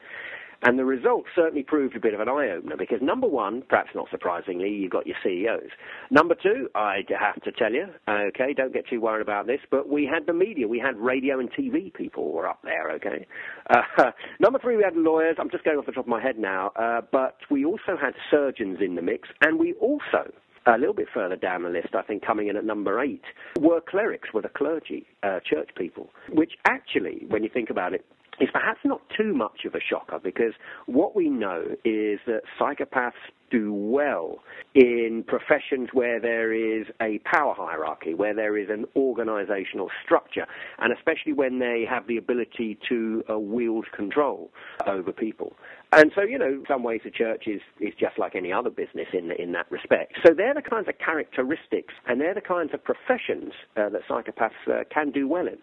And 0.65 0.79
the 0.79 0.85
results 0.85 1.29
certainly 1.37 1.63
proved 1.63 1.95
a 1.95 2.01
bit 2.01 2.15
of 2.15 2.21
an 2.21 2.29
eye 2.29 2.51
opener 2.51 2.77
because 2.79 3.01
number 3.03 3.27
one, 3.27 3.63
perhaps 3.69 3.91
not 3.95 4.09
surprisingly, 4.11 4.71
you've 4.71 4.93
got 4.93 5.07
your 5.07 5.17
CEOs. 5.23 5.71
Number 6.11 6.35
two, 6.35 6.71
I 6.75 7.03
have 7.21 7.41
to 7.43 7.53
tell 7.53 7.71
you, 7.71 7.87
okay, 8.09 8.55
don't 8.55 8.73
get 8.73 8.89
too 8.89 9.01
worried 9.01 9.21
about 9.21 9.47
this, 9.47 9.61
but 9.71 9.91
we 9.91 10.09
had 10.11 10.27
the 10.27 10.33
media, 10.33 10.67
we 10.67 10.79
had 10.79 10.97
radio 10.97 11.39
and 11.39 11.53
TV 11.53 11.93
people 11.93 12.33
were 12.33 12.49
up 12.49 12.61
there, 12.65 12.91
okay. 12.93 13.27
Uh, 13.69 14.11
number 14.41 14.59
three, 14.59 14.77
we 14.77 14.83
had 14.83 14.97
lawyers. 14.97 15.37
I'm 15.39 15.51
just 15.51 15.65
going 15.65 15.77
off 15.77 15.85
the 15.85 15.93
top 15.93 16.05
of 16.05 16.09
my 16.09 16.23
head 16.23 16.39
now, 16.39 16.73
uh, 16.77 17.03
but 17.13 17.37
we 17.51 17.67
also 17.67 17.99
had 18.01 18.15
surgeons 18.31 18.79
in 18.81 18.95
the 18.95 19.03
mix, 19.03 19.29
and 19.43 19.59
we 19.59 19.75
also 19.75 20.33
a 20.67 20.79
little 20.79 20.95
bit 20.95 21.09
further 21.13 21.37
down 21.37 21.63
the 21.63 21.69
list, 21.69 21.89
I 21.95 22.01
think 22.01 22.25
coming 22.25 22.49
in 22.49 22.57
at 22.57 22.65
number 22.65 23.03
eight, 23.03 23.25
were 23.61 23.81
clerics, 23.81 24.33
were 24.33 24.41
the 24.41 24.49
clergy, 24.49 25.07
uh, 25.23 25.41
church 25.45 25.69
people, 25.77 26.09
which 26.33 26.53
actually, 26.65 27.25
when 27.29 27.43
you 27.43 27.51
think 27.53 27.69
about 27.69 27.93
it, 27.93 28.07
is 28.41 28.49
perhaps 28.53 28.81
not 28.85 29.01
too 29.17 29.35
much 29.35 29.65
of 29.65 29.75
a 29.75 29.81
shocker 29.81 30.19
because 30.19 30.53
what 30.87 31.15
we 31.15 31.29
know 31.29 31.63
is 31.85 32.21
that 32.27 32.43
psychopaths 32.59 33.13
do 33.51 33.73
well 33.73 34.39
in 34.75 35.25
professions 35.27 35.91
where 35.93 36.19
there 36.19 36.53
is 36.53 36.87
a 37.01 37.19
power 37.19 37.55
hierarchy, 37.57 38.15
where 38.15 38.35
there 38.35 38.59
is 38.59 38.69
an 38.69 38.85
organizational 38.97 39.89
structure, 40.05 40.47
and 40.79 40.93
especially 40.93 41.33
when 41.33 41.61
they 41.61 41.85
have 41.89 42.07
the 42.09 42.17
ability 42.17 42.77
to 42.89 43.23
uh, 43.31 43.39
wield 43.39 43.87
control 43.95 44.51
over 44.87 45.13
people. 45.13 45.55
And 45.93 46.11
so, 46.17 46.23
you 46.23 46.39
know, 46.39 46.47
in 46.47 46.65
some 46.67 46.83
ways 46.83 47.03
the 47.05 47.11
church 47.11 47.45
is, 47.47 47.61
is 47.79 47.95
just 47.99 48.19
like 48.19 48.35
any 48.35 48.53
other 48.53 48.71
business 48.71 49.07
in, 49.13 49.31
in 49.39 49.53
that 49.53 49.71
respect. 49.71 50.15
So 50.27 50.35
they're 50.35 50.55
the 50.55 50.63
kinds 50.63 50.89
of 50.89 50.99
characteristics 50.99 51.95
and 52.09 52.21
they're 52.21 52.35
the 52.35 52.41
kinds 52.41 52.75
of 52.75 52.83
professions 52.83 53.53
uh, 53.77 53.91
that 53.91 54.03
psychopaths 54.09 54.51
uh, 54.69 54.83
can 54.93 55.13
do 55.13 55.29
well 55.29 55.47
in. 55.47 55.59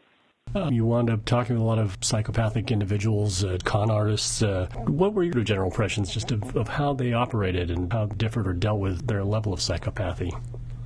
You 0.71 0.85
wound 0.85 1.09
up 1.09 1.25
talking 1.25 1.55
with 1.55 1.61
a 1.61 1.65
lot 1.65 1.79
of 1.79 1.97
psychopathic 2.01 2.71
individuals, 2.71 3.43
uh, 3.43 3.57
con 3.63 3.89
artists. 3.89 4.41
Uh, 4.41 4.67
what 4.85 5.13
were 5.13 5.23
your 5.23 5.43
general 5.43 5.69
impressions 5.69 6.13
just 6.13 6.31
of, 6.31 6.55
of 6.55 6.67
how 6.67 6.93
they 6.93 7.13
operated 7.13 7.71
and 7.71 7.91
how 7.91 8.05
differed 8.05 8.47
or 8.47 8.53
dealt 8.53 8.79
with 8.79 9.07
their 9.07 9.23
level 9.23 9.53
of 9.53 9.59
psychopathy? 9.59 10.31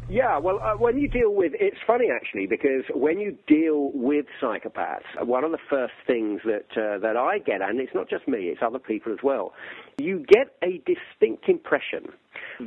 Yeah, 0.08 0.38
well, 0.38 0.60
uh, 0.62 0.76
when 0.78 1.00
you 1.00 1.08
deal 1.08 1.34
with, 1.34 1.54
it's 1.60 1.78
funny 1.88 2.10
actually 2.16 2.46
because 2.46 2.84
when 2.94 3.20
you 3.20 3.38
deal 3.48 3.92
with 3.94 4.28
psychopaths, 4.40 5.26
one 5.26 5.44
of 5.44 5.52
the 5.52 5.58
first 5.68 5.94
things 6.06 6.42
that 6.46 6.68
uh, 6.78 7.00
that 7.00 7.18
I 7.18 7.40
get, 7.40 7.62
and 7.62 7.80
it's 7.80 7.94
not 7.96 8.08
just 8.08 8.28
me, 8.28 8.50
it's 8.50 8.62
other 8.62 8.78
people 8.78 9.12
as 9.14 9.20
well, 9.24 9.54
you 9.98 10.24
get 10.28 10.56
a 10.64 10.82
distinct 10.86 11.50
impression 11.50 12.06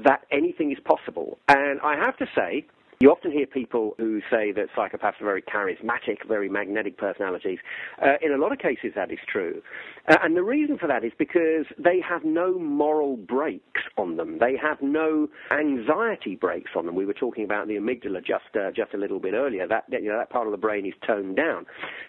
that 0.05 0.23
anything 0.33 0.73
is 0.73 0.79
possible. 0.85 1.39
And 1.47 1.81
I 1.81 1.95
have 1.97 2.17
to 2.17 2.27
say, 2.35 2.67
you 3.01 3.13
often 3.13 3.31
hear 3.31 3.47
people 3.47 3.95
who 3.97 4.21
say 4.29 4.51
that 4.51 4.67
psychopaths 4.77 5.21
are 5.21 5.25
very 5.25 5.43
charismatic, 5.43 6.27
very 6.27 6.49
magnetic 6.49 6.99
personalities. 6.99 7.61
Uh, 8.03 8.15
in 8.21 8.33
a 8.33 8.37
lot 8.37 8.51
of 8.51 8.59
cases, 8.59 8.91
that 8.97 9.13
is 9.13 9.21
true. 9.31 9.63
Uh, 10.09 10.17
and 10.25 10.37
the 10.37 10.43
reason 10.43 10.77
for 10.77 10.89
that 10.89 11.05
is 11.05 11.13
because 11.17 11.65
they 11.79 12.01
have 12.01 12.25
no 12.25 12.59
moral 12.59 13.17
brakes 13.17 13.83
on 13.97 14.17
them. 14.17 14.39
They 14.41 14.57
have 14.61 14.79
no 14.83 15.29
anxiety 15.53 16.35
brakes 16.35 16.73
on 16.75 16.87
them. 16.87 16.97
We 16.97 17.07
were 17.07 17.15
talking 17.15 17.45
about 17.45 17.69
the 17.69 17.75
amygdala 17.75 18.27
just 18.27 18.57
uh, 18.57 18.73
just 18.75 18.95
a 18.95 18.97
little 18.97 19.21
bit 19.21 19.35
earlier. 19.35 19.69
That 19.69 19.85
you 19.91 20.09
know, 20.09 20.19
that 20.19 20.31
part 20.31 20.49
of 20.49 20.51
the 20.51 20.59
brain 20.59 20.85
is 20.85 20.95
toned 21.07 21.37
down. 21.37 21.67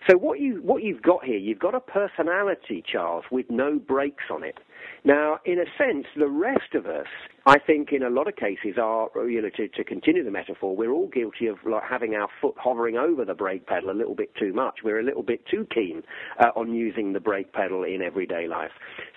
So 0.10 0.18
what 0.18 0.40
you 0.40 0.60
what 0.64 0.82
you've 0.82 1.04
got 1.04 1.24
here, 1.24 1.38
you've 1.38 1.60
got 1.60 1.76
a 1.76 1.82
personality, 1.82 2.84
Charles, 2.92 3.26
with 3.30 3.46
no 3.52 3.78
brakes 3.78 4.26
on 4.32 4.44
it. 4.44 4.58
Now, 5.04 5.40
in 5.46 5.60
a 5.60 5.66
sense, 5.78 6.06
the 6.18 6.28
rest 6.28 6.74
of 6.74 6.86
us, 6.86 7.08
I 7.50 7.58
think, 7.58 7.92
in 7.92 8.04
a 8.04 8.12
lot 8.12 8.28
of 8.28 8.36
cases, 8.36 8.78
are, 8.80 9.10
you 9.28 9.42
know, 9.42 9.50
to, 9.58 9.68
to 9.70 9.84
continue 9.84 10.24
the 10.24 10.30
metaphor, 10.30 10.76
we're 10.76 10.92
all 10.92 11.08
guilty 11.08 11.48
of 11.48 11.58
like, 11.66 11.82
having 11.82 12.14
our 12.14 12.28
foot 12.40 12.54
hovering 12.60 12.96
over 12.96 13.26
the 13.26 13.34
brake 13.34 13.66
pedal 13.66 13.90
a 13.90 13.98
little 13.98 14.14
bit 14.14 14.30
too 14.36 14.54
much. 14.54 14.82
We're 14.84 15.00
a 15.00 15.04
little 15.04 15.24
bit 15.24 15.42
too 15.50 15.66
keen 15.74 16.04
uh, 16.40 16.50
on 16.56 16.76
using 16.76 17.12
the 17.12 17.20
brake 17.20 17.52
pedal 17.52 17.86
in 17.86 18.04
everyday 18.04 18.48
life. 18.48 18.70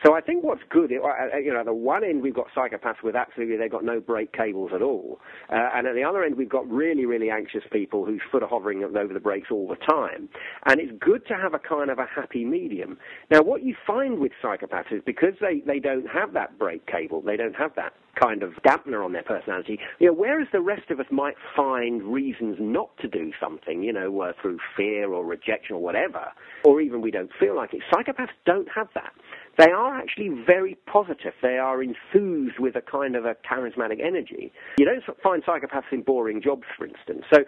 So 0.03 0.15
I 0.15 0.23
think 0.23 0.45
what's 0.45 0.63
good, 0.71 0.91
uh, 0.93 1.07
uh, 1.07 1.37
you 1.37 1.53
know, 1.53 1.61
at 1.61 1.67
the 1.67 1.75
one 1.75 2.05
end 2.05 2.23
we've 2.23 2.35
got 2.35 2.47
psychopaths 2.57 3.03
with 3.05 3.15
absolutely 3.15 3.59
they've 3.59 3.71
got 3.71 3.85
no 3.85 4.01
brake 4.01 4.33
cables 4.33 4.71
at 4.75 4.81
all, 4.81 5.21
uh, 5.51 5.69
and 5.75 5.87
at 5.87 5.95
the 5.95 6.03
other 6.03 6.25
end 6.25 6.37
we've 6.37 6.49
got 6.49 6.67
really, 6.71 7.05
really 7.05 7.29
anxious 7.29 7.65
people 7.71 8.07
whose 8.07 8.23
foot 8.31 8.43
are 8.43 8.49
hovering 8.49 8.83
over 8.83 9.13
the 9.13 9.21
brakes 9.21 9.49
all 9.51 9.69
the 9.69 9.77
time. 9.93 10.31
And 10.65 10.81
it's 10.81 10.93
good 11.01 11.27
to 11.27 11.35
have 11.35 11.53
a 11.53 11.59
kind 11.59 11.91
of 11.91 11.99
a 11.99 12.07
happy 12.07 12.47
medium. 12.47 12.97
Now, 13.31 13.43
what 13.43 13.63
you 13.63 13.77
find 13.87 14.21
with 14.21 14.33
psychopaths 14.43 14.91
is 14.91 15.03
because 15.05 15.35
they, 15.43 15.63
they 15.67 15.81
don't 15.81 16.07
have 16.07 16.33
that 16.33 16.59
brake 16.59 16.87
cable, 16.87 17.21
they 17.21 17.37
don't 17.37 17.57
have 17.57 17.75
that 17.77 17.93
kind 18.21 18.43
of 18.43 18.53
dampener 18.67 19.05
on 19.05 19.13
their 19.13 19.23
personality. 19.23 19.79
You 19.99 20.09
know, 20.09 20.15
whereas 20.15 20.49
the 20.53 20.61
rest 20.61 20.91
of 20.91 21.01
us 21.01 21.07
might 21.11 21.35
find 21.57 22.03
reasons 22.03 22.57
not 22.61 22.91
to 22.99 23.09
do 23.09 23.33
something, 23.41 23.83
you 23.83 23.93
know, 23.93 24.21
uh, 24.21 24.33
through 24.41 24.59
fear 24.77 25.13
or 25.13 25.25
rejection 25.25 25.77
or 25.77 25.83
whatever, 25.83 26.27
or 26.65 26.81
even 26.81 27.01
we 27.01 27.11
don't 27.11 27.31
feel 27.39 27.57
like 27.57 27.73
it, 27.75 27.83
psychopaths 27.93 28.29
don't 28.45 28.69
have 28.75 28.89
that 28.95 29.13
they 29.59 29.71
are 29.71 29.95
actually 29.95 30.31
very 30.47 30.77
positive. 30.87 31.33
They 31.43 31.59
are 31.59 31.83
enthused 31.83 32.59
with 32.59 32.77
a 32.77 32.81
kind 32.81 33.17
of 33.17 33.25
a 33.25 33.37
charismatic 33.49 34.05
energy. 34.05 34.53
You 34.79 34.87
don't 34.87 35.03
find 35.23 35.45
psychopaths 35.45 35.93
in 35.93 36.03
boring 36.03 36.43
jobs, 36.43 36.65
for 36.77 36.87
instance. 36.87 37.25
So, 37.33 37.41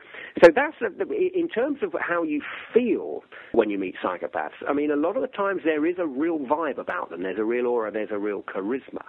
so 0.43 0.51
that's 0.55 0.77
a, 0.83 1.39
in 1.39 1.49
terms 1.49 1.79
of 1.83 1.95
how 2.01 2.23
you 2.23 2.43
feel 2.73 3.23
when 3.53 3.71
you 3.71 3.79
meet 3.79 3.95
psychopaths. 4.05 4.61
I 4.69 4.73
mean, 4.73 4.91
a 4.91 4.97
lot 4.97 5.17
of 5.17 5.23
the 5.23 5.29
times 5.29 5.63
there 5.65 5.87
is 5.87 5.97
a 5.99 6.07
real 6.07 6.39
vibe 6.39 6.79
about 6.79 7.11
them. 7.11 7.23
There's 7.23 7.39
a 7.39 7.45
real 7.45 7.67
aura. 7.67 7.91
There's 7.91 8.11
a 8.13 8.19
real 8.19 8.43
charisma, 8.43 9.03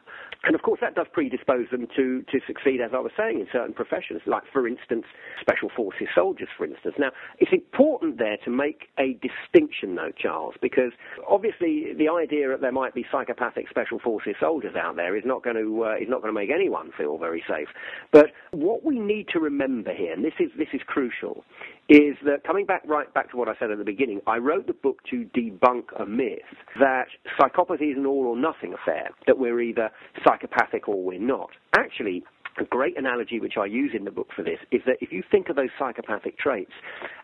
and 0.43 0.55
of 0.55 0.61
course 0.61 0.79
that 0.81 0.95
does 0.95 1.07
predispose 1.11 1.69
them 1.71 1.87
to 1.95 2.23
to 2.23 2.39
succeed, 2.47 2.81
as 2.81 2.91
I 2.93 2.99
was 2.99 3.11
saying, 3.17 3.39
in 3.39 3.47
certain 3.51 3.73
professions, 3.73 4.21
like 4.25 4.43
for 4.51 4.67
instance, 4.67 5.05
special 5.41 5.69
forces 5.75 6.07
soldiers, 6.15 6.49
for 6.57 6.65
instance. 6.65 6.95
Now, 6.97 7.11
it's 7.39 7.51
important 7.51 8.17
there 8.17 8.37
to 8.45 8.49
make 8.49 8.87
a 8.99 9.19
distinction, 9.21 9.95
though, 9.95 10.11
Charles, 10.17 10.55
because 10.61 10.91
obviously 11.27 11.93
the 11.97 12.09
idea 12.09 12.49
that 12.49 12.61
there 12.61 12.71
might 12.71 12.84
might 12.85 12.93
be 12.93 13.05
psychopathic 13.11 13.67
special 13.67 13.97
forces 13.97 14.35
soldiers 14.39 14.75
out 14.75 14.95
there 14.95 15.15
is 15.15 15.23
not 15.25 15.43
going 15.43 15.55
to 15.55 15.85
uh, 15.85 15.95
is 15.95 16.07
not 16.07 16.21
going 16.21 16.33
to 16.33 16.39
make 16.39 16.51
anyone 16.51 16.91
feel 16.95 17.17
very 17.17 17.43
safe. 17.49 17.67
But 18.11 18.27
what 18.51 18.83
we 18.83 18.99
need 18.99 19.27
to 19.29 19.39
remember 19.39 19.91
here, 19.91 20.13
and 20.13 20.23
this 20.23 20.33
is 20.39 20.51
this 20.55 20.67
is 20.71 20.81
crucial, 20.85 21.43
is 21.89 22.15
that 22.25 22.43
coming 22.45 22.67
back 22.67 22.83
right 22.85 23.11
back 23.11 23.31
to 23.31 23.37
what 23.37 23.49
I 23.49 23.53
said 23.57 23.71
at 23.71 23.79
the 23.79 23.83
beginning, 23.83 24.21
I 24.27 24.37
wrote 24.37 24.67
the 24.67 24.73
book 24.73 24.99
to 25.09 25.25
debunk 25.35 25.99
a 25.99 26.05
myth 26.05 26.41
that 26.79 27.07
psychopathy 27.39 27.91
is 27.91 27.97
an 27.97 28.05
all 28.05 28.27
or 28.27 28.37
nothing 28.37 28.75
affair, 28.75 29.09
that 29.25 29.39
we're 29.39 29.61
either 29.61 29.89
psychopathic 30.23 30.87
or 30.87 31.01
we're 31.01 31.19
not. 31.19 31.49
Actually, 31.75 32.23
a 32.57 32.63
great 32.63 32.97
analogy 32.97 33.39
which 33.39 33.55
I 33.59 33.65
use 33.65 33.91
in 33.95 34.05
the 34.05 34.11
book 34.11 34.29
for 34.35 34.43
this 34.43 34.59
is 34.71 34.81
that 34.85 34.97
if 35.01 35.11
you 35.11 35.23
think 35.29 35.49
of 35.49 35.55
those 35.55 35.69
psychopathic 35.77 36.37
traits 36.37 36.71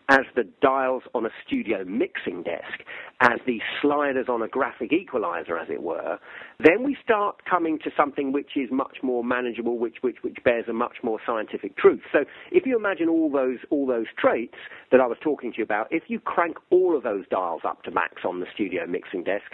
as 0.08 0.20
the 0.36 0.44
dials 0.60 1.02
on 1.14 1.24
a 1.24 1.30
studio 1.46 1.84
mixing 1.84 2.42
desk, 2.42 2.84
as 3.20 3.38
the 3.46 3.60
sliders 3.80 4.26
on 4.28 4.42
a 4.42 4.48
graphic 4.48 4.92
equalizer, 4.92 5.56
as 5.56 5.68
it 5.70 5.82
were, 5.82 6.18
then 6.58 6.82
we 6.82 6.96
start 7.02 7.36
coming 7.48 7.78
to 7.84 7.90
something 7.96 8.32
which 8.32 8.56
is 8.56 8.68
much 8.70 8.98
more 9.02 9.24
manageable, 9.24 9.78
which, 9.78 9.96
which, 10.02 10.16
which 10.22 10.36
bears 10.44 10.66
a 10.68 10.72
much 10.72 10.96
more 11.02 11.18
scientific 11.24 11.76
truth. 11.76 12.02
So 12.12 12.24
if 12.50 12.66
you 12.66 12.76
imagine 12.76 13.08
all 13.08 13.30
those, 13.30 13.58
all 13.70 13.86
those 13.86 14.06
traits 14.18 14.56
that 14.90 15.00
I 15.00 15.06
was 15.06 15.16
talking 15.22 15.52
to 15.52 15.58
you 15.58 15.64
about, 15.64 15.88
if 15.90 16.04
you 16.08 16.20
crank 16.20 16.56
all 16.70 16.96
of 16.96 17.04
those 17.04 17.26
dials 17.28 17.62
up 17.64 17.82
to 17.84 17.90
max 17.90 18.22
on 18.24 18.40
the 18.40 18.46
studio 18.52 18.86
mixing 18.86 19.24
desk, 19.24 19.52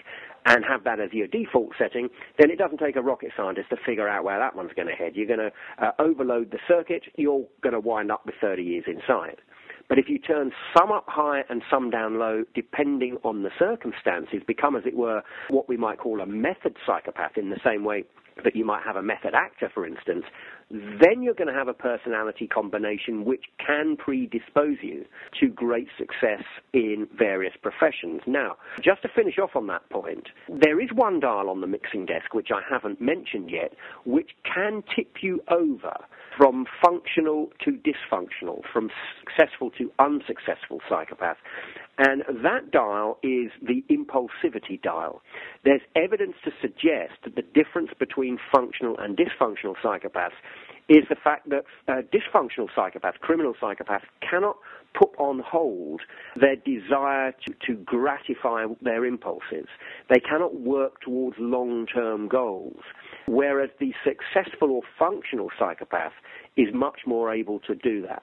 and 0.48 0.64
have 0.64 0.84
that 0.84 1.00
as 1.00 1.12
your 1.12 1.26
default 1.26 1.72
setting, 1.78 2.08
then 2.38 2.50
it 2.50 2.58
doesn't 2.58 2.78
take 2.78 2.96
a 2.96 3.02
rocket 3.02 3.30
scientist 3.36 3.70
to 3.70 3.76
figure 3.84 4.08
out 4.08 4.24
where 4.24 4.38
that 4.38 4.56
one's 4.56 4.72
going 4.74 4.88
to 4.88 4.94
head. 4.94 5.12
You're 5.14 5.26
going 5.26 5.38
to 5.38 5.52
uh, 5.84 5.92
overload 5.98 6.50
the 6.50 6.58
circuit, 6.66 7.02
you're 7.16 7.46
going 7.62 7.74
to 7.74 7.80
wind 7.80 8.10
up 8.10 8.24
with 8.24 8.34
30 8.40 8.62
years 8.62 8.84
inside. 8.86 9.40
But 9.88 9.98
if 9.98 10.08
you 10.08 10.18
turn 10.18 10.52
some 10.76 10.92
up 10.92 11.04
high 11.06 11.42
and 11.48 11.62
some 11.70 11.90
down 11.90 12.18
low, 12.18 12.44
depending 12.54 13.16
on 13.24 13.42
the 13.42 13.50
circumstances, 13.58 14.42
become, 14.46 14.76
as 14.76 14.82
it 14.84 14.94
were, 14.94 15.22
what 15.48 15.68
we 15.68 15.78
might 15.78 15.98
call 15.98 16.20
a 16.20 16.26
method 16.26 16.76
psychopath 16.86 17.36
in 17.36 17.48
the 17.48 17.60
same 17.64 17.84
way 17.84 18.04
that 18.44 18.54
you 18.54 18.64
might 18.64 18.82
have 18.84 18.96
a 18.96 19.02
method 19.02 19.34
actor, 19.34 19.70
for 19.72 19.86
instance, 19.86 20.24
then 20.70 21.22
you're 21.22 21.34
going 21.34 21.48
to 21.48 21.54
have 21.54 21.68
a 21.68 21.74
personality 21.74 22.46
combination 22.46 23.24
which 23.24 23.44
can 23.64 23.96
predispose 23.96 24.76
you 24.82 25.04
to 25.40 25.48
great 25.48 25.88
success 25.96 26.44
in 26.72 27.08
various 27.16 27.54
professions. 27.60 28.20
Now, 28.26 28.56
just 28.82 29.02
to 29.02 29.08
finish 29.08 29.38
off 29.38 29.56
on 29.56 29.66
that 29.68 29.88
point, 29.88 30.28
there 30.48 30.80
is 30.80 30.90
one 30.92 31.20
dial 31.20 31.48
on 31.48 31.60
the 31.62 31.66
mixing 31.66 32.04
desk 32.04 32.34
which 32.34 32.48
I 32.54 32.60
haven't 32.68 33.00
mentioned 33.00 33.50
yet, 33.50 33.72
which 34.04 34.30
can 34.44 34.82
tip 34.94 35.22
you 35.22 35.42
over 35.48 35.96
from 36.38 36.64
functional 36.82 37.50
to 37.64 37.72
dysfunctional, 37.72 38.62
from 38.72 38.90
successful 39.20 39.70
to 39.72 39.90
unsuccessful 39.98 40.80
psychopath. 40.88 41.36
And 41.98 42.22
that 42.44 42.70
dial 42.70 43.18
is 43.24 43.50
the 43.60 43.84
impulsivity 43.90 44.80
dial. 44.80 45.20
There's 45.64 45.80
evidence 45.96 46.34
to 46.44 46.52
suggest 46.62 47.14
that 47.24 47.34
the 47.34 47.42
difference 47.42 47.90
between 47.98 48.38
functional 48.54 48.96
and 48.98 49.18
dysfunctional 49.18 49.74
psychopaths 49.84 50.38
is 50.88 51.04
the 51.08 51.16
fact 51.16 51.48
that 51.50 51.64
uh, 51.86 52.02
dysfunctional 52.12 52.68
psychopaths, 52.76 53.18
criminal 53.20 53.54
psychopaths, 53.60 54.04
cannot 54.28 54.56
put 54.98 55.10
on 55.18 55.40
hold 55.40 56.00
their 56.36 56.56
desire 56.56 57.32
to, 57.46 57.54
to 57.66 57.74
gratify 57.84 58.64
their 58.80 59.04
impulses. 59.04 59.66
They 60.08 60.20
cannot 60.20 60.60
work 60.60 61.00
towards 61.00 61.36
long 61.38 61.86
term 61.86 62.28
goals. 62.28 62.80
Whereas 63.26 63.70
the 63.78 63.92
successful 64.02 64.70
or 64.70 64.82
functional 64.98 65.50
psychopath 65.58 66.12
is 66.56 66.68
much 66.72 67.00
more 67.06 67.32
able 67.32 67.60
to 67.60 67.74
do 67.74 68.02
that. 68.02 68.22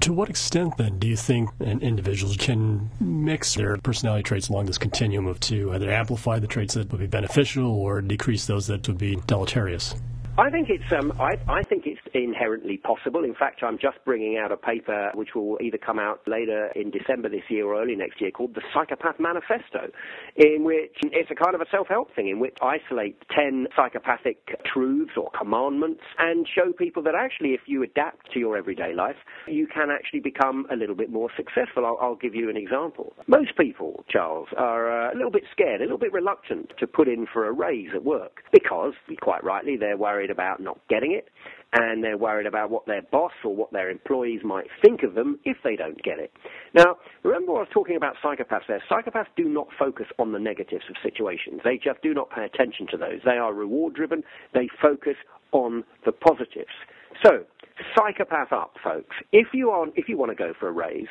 To 0.00 0.12
what 0.12 0.28
extent, 0.28 0.76
then, 0.76 0.98
do 0.98 1.06
you 1.06 1.16
think 1.16 1.50
an 1.60 1.80
individual 1.80 2.34
can 2.36 2.90
mix 3.00 3.54
their 3.54 3.76
personality 3.76 4.24
traits 4.24 4.48
along 4.48 4.66
this 4.66 4.76
continuum 4.76 5.26
of 5.26 5.38
to 5.40 5.72
either 5.72 5.90
amplify 5.90 6.40
the 6.40 6.48
traits 6.48 6.74
that 6.74 6.90
would 6.90 7.00
be 7.00 7.06
beneficial 7.06 7.70
or 7.70 8.00
decrease 8.00 8.46
those 8.46 8.66
that 8.66 8.86
would 8.88 8.98
be 8.98 9.16
deleterious? 9.26 9.94
I 10.36 10.50
think 10.50 10.68
it's 10.68 10.92
um, 10.92 11.12
I, 11.20 11.38
I, 11.48 11.62
think 11.62 11.84
it's 11.86 12.00
inherently 12.12 12.76
possible. 12.76 13.22
In 13.22 13.34
fact, 13.34 13.62
I'm 13.62 13.78
just 13.78 13.98
bringing 14.04 14.36
out 14.36 14.50
a 14.50 14.56
paper 14.56 15.12
which 15.14 15.28
will 15.32 15.58
either 15.60 15.78
come 15.78 16.00
out 16.00 16.22
later 16.26 16.72
in 16.74 16.90
December 16.90 17.28
this 17.28 17.44
year 17.48 17.66
or 17.66 17.80
early 17.80 17.94
next 17.94 18.20
year 18.20 18.32
called 18.32 18.56
the 18.56 18.62
Psychopath 18.74 19.20
Manifesto, 19.20 19.92
in 20.34 20.64
which 20.64 20.96
it's 21.04 21.30
a 21.30 21.36
kind 21.36 21.54
of 21.54 21.60
a 21.60 21.66
self-help 21.70 22.12
thing 22.16 22.28
in 22.28 22.40
which 22.40 22.56
I 22.60 22.78
isolate 22.84 23.22
ten 23.30 23.68
psychopathic 23.76 24.58
truths 24.66 25.12
or 25.16 25.30
commandments 25.38 26.00
and 26.18 26.48
show 26.52 26.72
people 26.72 27.04
that 27.04 27.14
actually, 27.14 27.50
if 27.50 27.60
you 27.66 27.84
adapt 27.84 28.32
to 28.32 28.40
your 28.40 28.56
everyday 28.56 28.92
life, 28.92 29.14
you 29.46 29.68
can 29.68 29.88
actually 29.88 30.18
become 30.18 30.66
a 30.68 30.74
little 30.74 30.96
bit 30.96 31.12
more 31.12 31.30
successful. 31.36 31.86
I'll, 31.86 31.98
I'll 32.00 32.16
give 32.16 32.34
you 32.34 32.50
an 32.50 32.56
example. 32.56 33.12
Most 33.28 33.56
people, 33.56 34.04
Charles, 34.08 34.48
are 34.56 35.10
uh, 35.10 35.14
a 35.14 35.16
little 35.16 35.30
bit 35.30 35.44
scared, 35.52 35.80
a 35.80 35.84
little 35.84 35.96
bit 35.96 36.12
reluctant 36.12 36.72
to 36.80 36.88
put 36.88 37.06
in 37.06 37.28
for 37.32 37.46
a 37.46 37.52
raise 37.52 37.90
at 37.94 38.04
work 38.04 38.40
because, 38.50 38.94
quite 39.20 39.44
rightly, 39.44 39.76
they're 39.76 39.96
worried 39.96 40.23
worried 40.24 40.30
about 40.30 40.60
not 40.60 40.78
getting 40.88 41.12
it, 41.12 41.28
and 41.72 42.02
they're 42.02 42.16
worried 42.16 42.46
about 42.46 42.70
what 42.70 42.86
their 42.86 43.02
boss 43.12 43.32
or 43.44 43.54
what 43.54 43.70
their 43.72 43.90
employees 43.90 44.40
might 44.42 44.66
think 44.82 45.02
of 45.02 45.14
them 45.14 45.38
if 45.44 45.56
they 45.62 45.76
don't 45.76 46.02
get 46.02 46.18
it. 46.18 46.32
Now, 46.74 46.96
remember 47.22 47.52
what 47.52 47.58
I 47.58 47.62
was 47.62 47.68
talking 47.74 47.96
about 47.96 48.14
psychopaths 48.24 48.66
there? 48.66 48.82
Psychopaths 48.90 49.26
do 49.36 49.44
not 49.44 49.68
focus 49.78 50.06
on 50.18 50.32
the 50.32 50.38
negatives 50.38 50.84
of 50.88 50.96
situations. 51.02 51.60
They 51.62 51.76
just 51.76 52.00
do 52.02 52.14
not 52.14 52.30
pay 52.30 52.44
attention 52.44 52.86
to 52.92 52.96
those. 52.96 53.20
They 53.24 53.32
are 53.32 53.52
reward 53.52 53.94
driven. 53.94 54.22
They 54.54 54.68
focus 54.80 55.16
on 55.52 55.84
the 56.06 56.12
positives. 56.12 56.72
So, 57.22 57.44
psychopath 57.94 58.52
up, 58.52 58.74
folks. 58.82 59.16
If 59.32 59.48
you 59.52 59.70
are, 59.70 59.86
if 59.94 60.08
you 60.08 60.16
want 60.16 60.30
to 60.30 60.36
go 60.36 60.52
for 60.58 60.68
a 60.68 60.72
raise, 60.72 61.08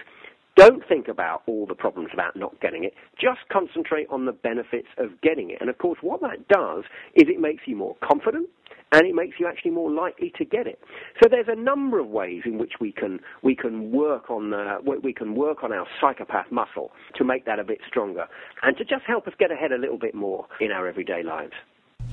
don't 0.56 0.88
think 0.88 1.08
about 1.08 1.42
all 1.48 1.66
the 1.66 1.76
problems 1.76 2.10
about 2.14 2.36
not 2.36 2.60
getting 2.62 2.84
it. 2.84 2.94
Just 3.20 3.40
concentrate 3.52 4.08
on 4.10 4.26
the 4.26 4.32
benefits 4.32 4.88
of 4.98 5.10
getting 5.22 5.50
it. 5.50 5.58
And 5.62 5.70
of 5.70 5.78
course, 5.78 6.00
what 6.02 6.22
that 6.22 6.48
does 6.48 6.84
is 7.16 7.28
it 7.28 7.40
makes 7.40 7.64
you 7.66 7.76
more 7.76 7.96
confident 8.04 8.50
and 8.92 9.08
it 9.08 9.16
makes 9.16 9.40
you 9.40 9.48
actually 9.48 9.72
more 9.72 9.92
likely 9.92 10.32
to 10.38 10.46
get 10.46 10.68
it. 10.68 10.80
So 11.22 11.28
there's 11.30 11.48
a 11.50 11.60
number 11.60 12.00
of 12.00 12.08
ways 12.08 12.44
in 12.46 12.60
which 12.60 12.74
we 12.80 12.92
can 12.92 13.20
we 13.42 13.56
can 13.56 13.92
work 13.92 14.30
on 14.30 14.54
uh, 14.54 14.78
we 15.04 15.14
can 15.14 15.36
work 15.36 15.64
on 15.64 15.74
our 15.74 15.88
psychopath 16.00 16.52
muscle 16.52 16.92
to 17.16 17.24
make 17.24 17.46
that 17.46 17.60
a 17.60 17.64
bit 17.64 17.80
stronger 17.88 18.28
and 18.62 18.78
to 18.78 18.86
just 18.86 19.04
help 19.08 19.28
us 19.28 19.34
get 19.40 19.52
ahead 19.52 19.72
a 19.72 19.78
little 19.78 19.98
bit 19.98 20.14
more 20.14 20.46
in 20.62 20.72
our 20.72 20.88
everyday 20.88 21.24
lives. 21.24 21.54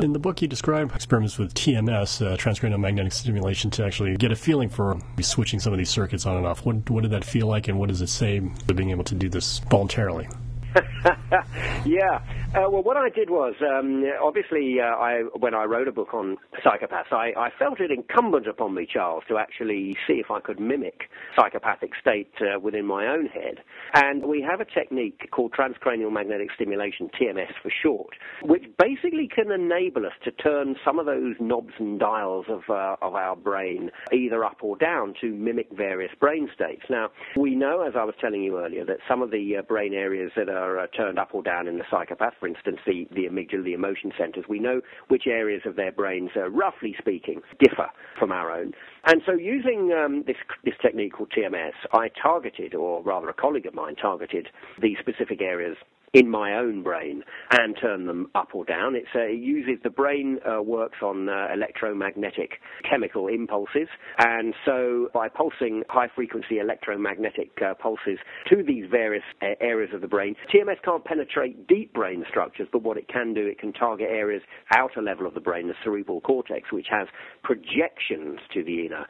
In 0.02 0.14
the 0.14 0.18
book, 0.18 0.40
you 0.40 0.48
describe 0.48 0.92
experiments 0.94 1.36
with 1.36 1.52
TMS, 1.52 2.24
uh, 2.24 2.36
transcranial 2.36 2.80
magnetic 2.80 3.12
stimulation, 3.12 3.70
to 3.72 3.84
actually 3.84 4.16
get 4.16 4.32
a 4.32 4.36
feeling 4.36 4.70
for 4.70 4.98
switching 5.20 5.60
some 5.60 5.74
of 5.74 5.78
these 5.78 5.90
circuits 5.90 6.24
on 6.24 6.38
and 6.38 6.46
off. 6.46 6.64
What, 6.64 6.88
what 6.88 7.02
did 7.02 7.10
that 7.10 7.24
feel 7.24 7.46
like, 7.46 7.68
and 7.68 7.78
what 7.78 7.90
does 7.90 8.00
it 8.00 8.08
say 8.08 8.40
to 8.66 8.74
being 8.74 8.90
able 8.90 9.04
to 9.04 9.14
do 9.14 9.28
this 9.28 9.58
voluntarily? 9.70 10.26
yeah. 11.84 12.20
Uh, 12.52 12.68
well, 12.68 12.82
what 12.82 12.96
I 12.96 13.08
did 13.08 13.30
was, 13.30 13.54
um, 13.62 14.02
obviously, 14.20 14.78
uh, 14.80 14.84
I 14.84 15.22
when 15.38 15.54
I 15.54 15.66
wrote 15.66 15.86
a 15.86 15.92
book 15.92 16.12
on 16.12 16.36
psychopaths, 16.64 17.12
I, 17.12 17.30
I, 17.38 17.50
felt 17.56 17.78
it 17.78 17.92
incumbent 17.92 18.48
upon 18.48 18.74
me, 18.74 18.88
Charles, 18.92 19.22
to 19.28 19.38
actually 19.38 19.96
see 20.04 20.14
if 20.14 20.32
I 20.32 20.40
could 20.40 20.58
mimic 20.58 21.02
psychopathic 21.36 21.92
state 22.00 22.32
uh, 22.40 22.58
within 22.58 22.86
my 22.86 23.06
own 23.06 23.26
head. 23.26 23.60
And 23.94 24.26
we 24.26 24.42
have 24.42 24.60
a 24.60 24.64
technique 24.64 25.28
called 25.30 25.52
transcranial 25.52 26.10
magnetic 26.10 26.48
stimulation, 26.52 27.08
TMS 27.20 27.52
for 27.62 27.70
short, 27.82 28.16
which 28.42 28.64
basically 28.78 29.28
can 29.32 29.52
enable 29.52 30.04
us 30.04 30.14
to 30.24 30.32
turn 30.32 30.74
some 30.84 30.98
of 30.98 31.06
those 31.06 31.36
knobs 31.38 31.74
and 31.78 32.00
dials 32.00 32.46
of, 32.48 32.62
uh, 32.68 32.96
of 33.00 33.14
our 33.14 33.36
brain 33.36 33.92
either 34.12 34.44
up 34.44 34.58
or 34.62 34.76
down 34.76 35.14
to 35.20 35.32
mimic 35.34 35.68
various 35.70 36.10
brain 36.18 36.48
states. 36.52 36.82
Now, 36.90 37.10
we 37.36 37.54
know, 37.54 37.82
as 37.86 37.94
I 37.96 38.02
was 38.02 38.16
telling 38.20 38.42
you 38.42 38.58
earlier, 38.58 38.84
that 38.86 38.98
some 39.08 39.22
of 39.22 39.30
the 39.30 39.58
uh, 39.58 39.62
brain 39.62 39.94
areas 39.94 40.32
that 40.34 40.48
are 40.48 40.59
uh, 40.60 40.86
turned 40.88 41.18
up 41.18 41.30
or 41.32 41.42
down 41.42 41.66
in 41.66 41.78
the 41.78 41.84
psychopath, 41.90 42.34
for 42.38 42.46
instance, 42.46 42.78
the, 42.86 43.06
the 43.14 43.22
amygdala, 43.22 43.64
the 43.64 43.72
emotion 43.72 44.12
centers, 44.18 44.44
we 44.48 44.58
know 44.58 44.80
which 45.08 45.26
areas 45.26 45.62
of 45.64 45.76
their 45.76 45.92
brains, 45.92 46.30
uh, 46.36 46.48
roughly 46.50 46.94
speaking, 46.98 47.40
differ 47.58 47.88
from 48.18 48.32
our 48.32 48.50
own. 48.50 48.72
And 49.06 49.22
so 49.24 49.32
using 49.32 49.92
um, 49.92 50.24
this, 50.26 50.36
this 50.64 50.74
technique 50.82 51.14
called 51.14 51.32
TMS, 51.36 51.72
I 51.92 52.08
targeted, 52.22 52.74
or 52.74 53.02
rather 53.02 53.28
a 53.28 53.34
colleague 53.34 53.66
of 53.66 53.74
mine 53.74 53.96
targeted, 53.96 54.48
these 54.80 54.96
specific 54.98 55.40
areas 55.40 55.76
in 56.12 56.28
my 56.28 56.54
own 56.54 56.82
brain 56.82 57.22
and 57.52 57.76
turn 57.80 58.06
them 58.06 58.28
up 58.34 58.48
or 58.52 58.64
down. 58.64 58.96
It's, 58.96 59.08
uh, 59.14 59.20
it 59.20 59.38
uses 59.38 59.80
the 59.84 59.90
brain 59.90 60.38
uh, 60.44 60.62
works 60.62 60.98
on 61.02 61.28
uh, 61.28 61.48
electromagnetic 61.52 62.52
chemical 62.88 63.28
impulses, 63.28 63.88
and 64.18 64.54
so 64.64 65.08
by 65.14 65.28
pulsing 65.28 65.84
high 65.88 66.08
frequency 66.14 66.58
electromagnetic 66.58 67.50
uh, 67.64 67.74
pulses 67.74 68.18
to 68.48 68.62
these 68.62 68.86
various 68.90 69.22
uh, 69.40 69.54
areas 69.60 69.90
of 69.94 70.00
the 70.00 70.08
brain, 70.08 70.34
TMS 70.52 70.82
can't 70.84 71.04
penetrate 71.04 71.68
deep 71.68 71.92
brain 71.92 72.24
structures, 72.28 72.68
but 72.72 72.82
what 72.82 72.96
it 72.96 73.06
can 73.08 73.32
do, 73.32 73.46
it 73.46 73.58
can 73.58 73.72
target 73.72 74.08
areas 74.10 74.42
outer 74.74 75.02
level 75.02 75.26
of 75.26 75.34
the 75.34 75.40
brain, 75.40 75.68
the 75.68 75.74
cerebral 75.84 76.20
cortex, 76.20 76.72
which 76.72 76.86
has 76.90 77.06
projections 77.44 78.40
to 78.52 78.64
the 78.64 78.86
inner 78.86 79.06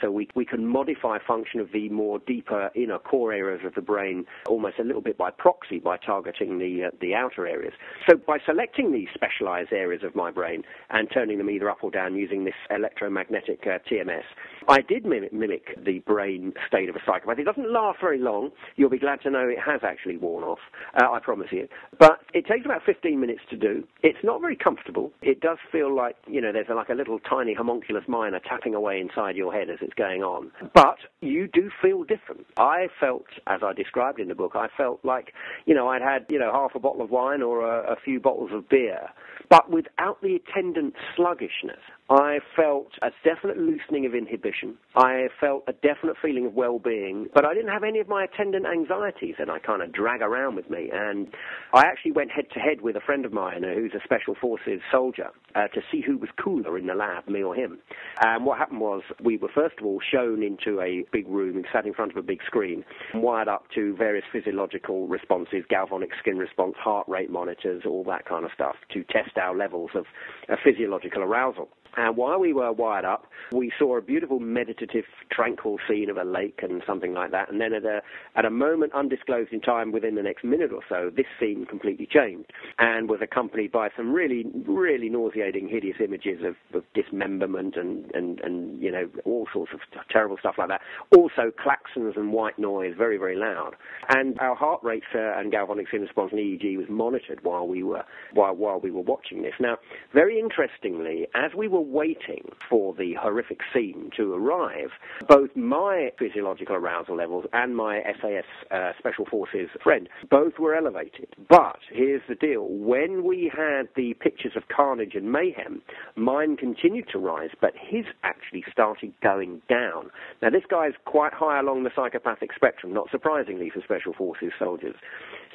So 0.00 0.10
we, 0.10 0.28
we 0.34 0.44
can 0.44 0.66
modify 0.66 1.18
function 1.26 1.60
of 1.60 1.72
the 1.72 1.88
more 1.88 2.18
deeper 2.26 2.70
inner 2.74 2.98
core 2.98 3.32
areas 3.32 3.62
of 3.64 3.74
the 3.74 3.80
brain 3.80 4.24
almost 4.46 4.78
a 4.78 4.84
little 4.84 5.00
bit 5.00 5.16
by 5.16 5.30
proxy 5.30 5.78
by 5.78 5.96
targeting 5.96 6.58
the, 6.58 6.84
uh, 6.84 6.90
the 7.00 7.14
outer 7.14 7.46
areas. 7.46 7.72
So 8.08 8.16
by 8.16 8.38
selecting 8.44 8.92
these 8.92 9.08
specialized 9.14 9.72
areas 9.72 10.02
of 10.04 10.14
my 10.14 10.30
brain 10.30 10.62
and 10.90 11.08
turning 11.12 11.38
them 11.38 11.50
either 11.50 11.70
up 11.70 11.78
or 11.82 11.90
down 11.90 12.14
using 12.14 12.44
this 12.44 12.54
electromagnetic 12.70 13.60
uh, 13.66 13.78
TMS, 13.90 14.24
I 14.68 14.80
did 14.80 15.04
mimic, 15.04 15.32
mimic 15.32 15.78
the 15.84 15.98
brain 16.00 16.52
state 16.66 16.88
of 16.88 16.96
a 16.96 17.00
psychopath. 17.06 17.38
It 17.38 17.44
doesn't 17.44 17.70
last 17.70 17.98
very 18.00 18.18
long. 18.18 18.50
You'll 18.76 18.90
be 18.90 18.98
glad 18.98 19.20
to 19.22 19.30
know 19.30 19.48
it 19.48 19.58
has 19.58 19.80
actually 19.82 20.16
worn 20.16 20.44
off. 20.44 20.58
Uh, 20.94 21.10
I 21.10 21.20
promise 21.20 21.48
you. 21.50 21.68
But 21.98 22.20
it 22.32 22.46
takes 22.46 22.64
about 22.64 22.82
15 22.84 23.20
minutes 23.20 23.40
to 23.50 23.56
do. 23.56 23.84
It's 24.02 24.18
not 24.22 24.40
very 24.40 24.56
comfortable. 24.56 25.12
It 25.22 25.40
does 25.40 25.58
feel 25.70 25.94
like, 25.94 26.16
you 26.26 26.40
know, 26.40 26.52
there's 26.52 26.66
like 26.74 26.88
a 26.88 26.94
little 26.94 27.18
tiny 27.18 27.54
homunculus 27.54 28.04
miner 28.08 28.40
tapping 28.40 28.74
away 28.74 29.00
inside 29.00 29.36
your 29.36 29.52
head 29.52 29.70
as 29.70 29.78
it's 29.80 29.94
going 29.94 30.22
on. 30.22 30.50
But 30.74 30.98
you 31.20 31.48
do 31.52 31.70
feel 31.82 32.04
different. 32.04 32.46
I 32.56 32.88
felt, 33.00 33.24
as 33.46 33.60
I 33.62 33.72
described 33.72 34.20
in 34.20 34.28
the 34.28 34.34
book, 34.34 34.52
I 34.54 34.68
felt 34.76 35.04
like, 35.04 35.32
you 35.66 35.74
know, 35.74 35.88
I'd 35.88 36.02
had, 36.02 36.26
you 36.28 36.38
know, 36.38 36.52
half 36.52 36.74
a 36.74 36.78
bottle 36.78 37.02
of 37.02 37.10
wine 37.10 37.42
or 37.42 37.62
a, 37.62 37.92
a 37.92 37.96
few 37.96 38.20
bottles 38.20 38.50
of 38.52 38.68
beer, 38.68 39.08
but 39.50 39.70
without 39.70 40.20
the 40.22 40.36
attendant 40.36 40.94
sluggishness. 41.16 41.80
I 42.10 42.40
felt 42.54 42.88
a 43.00 43.10
definite 43.24 43.56
loosening 43.56 44.04
of 44.04 44.14
inhibition. 44.14 44.76
I 44.94 45.28
felt 45.40 45.64
a 45.66 45.72
definite 45.72 46.16
feeling 46.20 46.44
of 46.44 46.52
well-being, 46.52 47.28
but 47.32 47.46
I 47.46 47.54
didn't 47.54 47.72
have 47.72 47.82
any 47.82 47.98
of 47.98 48.08
my 48.08 48.24
attendant 48.24 48.66
anxieties 48.66 49.36
that 49.38 49.48
I 49.48 49.58
kind 49.58 49.80
of 49.80 49.90
drag 49.90 50.20
around 50.20 50.54
with 50.54 50.68
me. 50.68 50.90
And 50.92 51.28
I 51.72 51.80
actually 51.86 52.12
went 52.12 52.30
head-to-head 52.30 52.82
with 52.82 52.96
a 52.96 53.00
friend 53.00 53.24
of 53.24 53.32
mine 53.32 53.64
uh, 53.64 53.74
who's 53.74 53.94
a 53.94 54.04
special 54.04 54.34
forces 54.38 54.80
soldier 54.92 55.30
uh, 55.54 55.68
to 55.68 55.80
see 55.90 56.02
who 56.02 56.18
was 56.18 56.28
cooler 56.38 56.76
in 56.76 56.86
the 56.86 56.94
lab, 56.94 57.26
me 57.26 57.42
or 57.42 57.54
him. 57.54 57.78
And 58.20 58.44
what 58.44 58.58
happened 58.58 58.80
was 58.80 59.02
we 59.22 59.38
were 59.38 59.50
first 59.54 59.78
of 59.78 59.86
all 59.86 60.00
shown 60.12 60.42
into 60.42 60.82
a 60.82 61.06
big 61.10 61.26
room 61.26 61.56
and 61.56 61.66
sat 61.72 61.86
in 61.86 61.94
front 61.94 62.10
of 62.10 62.18
a 62.18 62.22
big 62.22 62.40
screen, 62.46 62.84
wired 63.14 63.48
up 63.48 63.64
to 63.76 63.96
various 63.96 64.26
physiological 64.30 65.08
responses, 65.08 65.64
galvanic 65.70 66.10
skin 66.20 66.36
response, 66.36 66.74
heart 66.78 67.08
rate 67.08 67.30
monitors, 67.30 67.84
all 67.86 68.04
that 68.04 68.26
kind 68.26 68.44
of 68.44 68.50
stuff 68.52 68.76
to 68.92 69.04
test 69.04 69.38
our 69.38 69.56
levels 69.56 69.92
of, 69.94 70.04
of 70.50 70.58
physiological 70.62 71.22
arousal. 71.22 71.70
And 71.96 72.16
while 72.16 72.38
we 72.38 72.52
were 72.52 72.72
wired 72.72 73.04
up, 73.04 73.26
we 73.52 73.72
saw 73.78 73.96
a 73.96 74.02
beautiful 74.02 74.40
meditative, 74.40 75.04
tranquil 75.30 75.78
scene 75.88 76.10
of 76.10 76.16
a 76.16 76.24
lake 76.24 76.60
and 76.62 76.82
something 76.86 77.12
like 77.12 77.30
that. 77.30 77.50
And 77.50 77.60
then 77.60 77.72
at 77.72 77.84
a, 77.84 78.02
at 78.36 78.44
a 78.44 78.50
moment 78.50 78.92
undisclosed 78.94 79.52
in 79.52 79.60
time 79.60 79.92
within 79.92 80.14
the 80.14 80.22
next 80.22 80.44
minute 80.44 80.72
or 80.72 80.82
so, 80.88 81.10
this 81.14 81.26
scene 81.38 81.66
completely 81.66 82.06
changed 82.10 82.52
and 82.78 83.08
was 83.08 83.20
accompanied 83.22 83.72
by 83.72 83.88
some 83.96 84.12
really, 84.12 84.44
really 84.66 85.08
nauseating, 85.08 85.68
hideous 85.68 85.96
images 86.02 86.40
of, 86.44 86.56
of 86.76 86.84
dismemberment 86.94 87.76
and, 87.76 88.10
and, 88.14 88.40
and, 88.40 88.82
you 88.82 88.90
know, 88.90 89.08
all 89.24 89.46
sorts 89.52 89.72
of 89.72 89.80
terrible 90.10 90.36
stuff 90.38 90.56
like 90.58 90.68
that. 90.68 90.80
Also, 91.16 91.52
klaxons 91.64 92.16
and 92.16 92.32
white 92.32 92.58
noise, 92.58 92.94
very, 92.96 93.16
very 93.16 93.36
loud. 93.36 93.74
And 94.08 94.38
our 94.40 94.56
heart 94.56 94.82
rates 94.82 95.06
uh, 95.14 95.38
and 95.38 95.52
galvanic 95.52 95.88
skin 95.88 96.02
response 96.02 96.32
and 96.32 96.40
EEG 96.40 96.76
was 96.76 96.86
monitored 96.88 97.40
while 97.42 97.66
we 97.66 97.82
were, 97.82 98.04
while, 98.32 98.54
while 98.54 98.80
we 98.80 98.90
were 98.90 99.02
watching 99.02 99.42
this. 99.42 99.54
Now, 99.60 99.76
very 100.12 100.38
interestingly, 100.38 101.26
as 101.34 101.52
we 101.56 101.68
were 101.68 101.83
waiting 101.84 102.44
for 102.68 102.94
the 102.94 103.14
horrific 103.14 103.60
scene 103.72 104.10
to 104.16 104.34
arrive, 104.34 104.90
both 105.28 105.54
my 105.54 106.10
physiological 106.18 106.76
arousal 106.76 107.16
levels 107.16 107.44
and 107.52 107.76
my 107.76 108.02
SAS 108.20 108.44
uh, 108.70 108.92
Special 108.98 109.26
Forces 109.26 109.68
friend 109.82 110.08
both 110.30 110.58
were 110.58 110.74
elevated. 110.74 111.28
But 111.48 111.78
here's 111.92 112.22
the 112.28 112.34
deal 112.34 112.66
when 112.68 113.24
we 113.24 113.50
had 113.54 113.88
the 113.96 114.14
pictures 114.14 114.52
of 114.56 114.64
carnage 114.74 115.14
and 115.14 115.30
mayhem, 115.30 115.82
mine 116.16 116.56
continued 116.56 117.08
to 117.12 117.18
rise, 117.18 117.50
but 117.60 117.72
his 117.78 118.04
actually 118.22 118.64
started 118.70 119.12
going 119.22 119.62
down. 119.68 120.10
Now, 120.42 120.50
this 120.50 120.64
guy's 120.70 120.94
quite 121.04 121.32
high 121.32 121.60
along 121.60 121.84
the 121.84 121.90
psychopathic 121.94 122.50
spectrum, 122.54 122.92
not 122.92 123.10
surprisingly 123.10 123.70
for 123.70 123.80
Special 123.82 124.12
Forces 124.12 124.52
soldiers. 124.58 124.96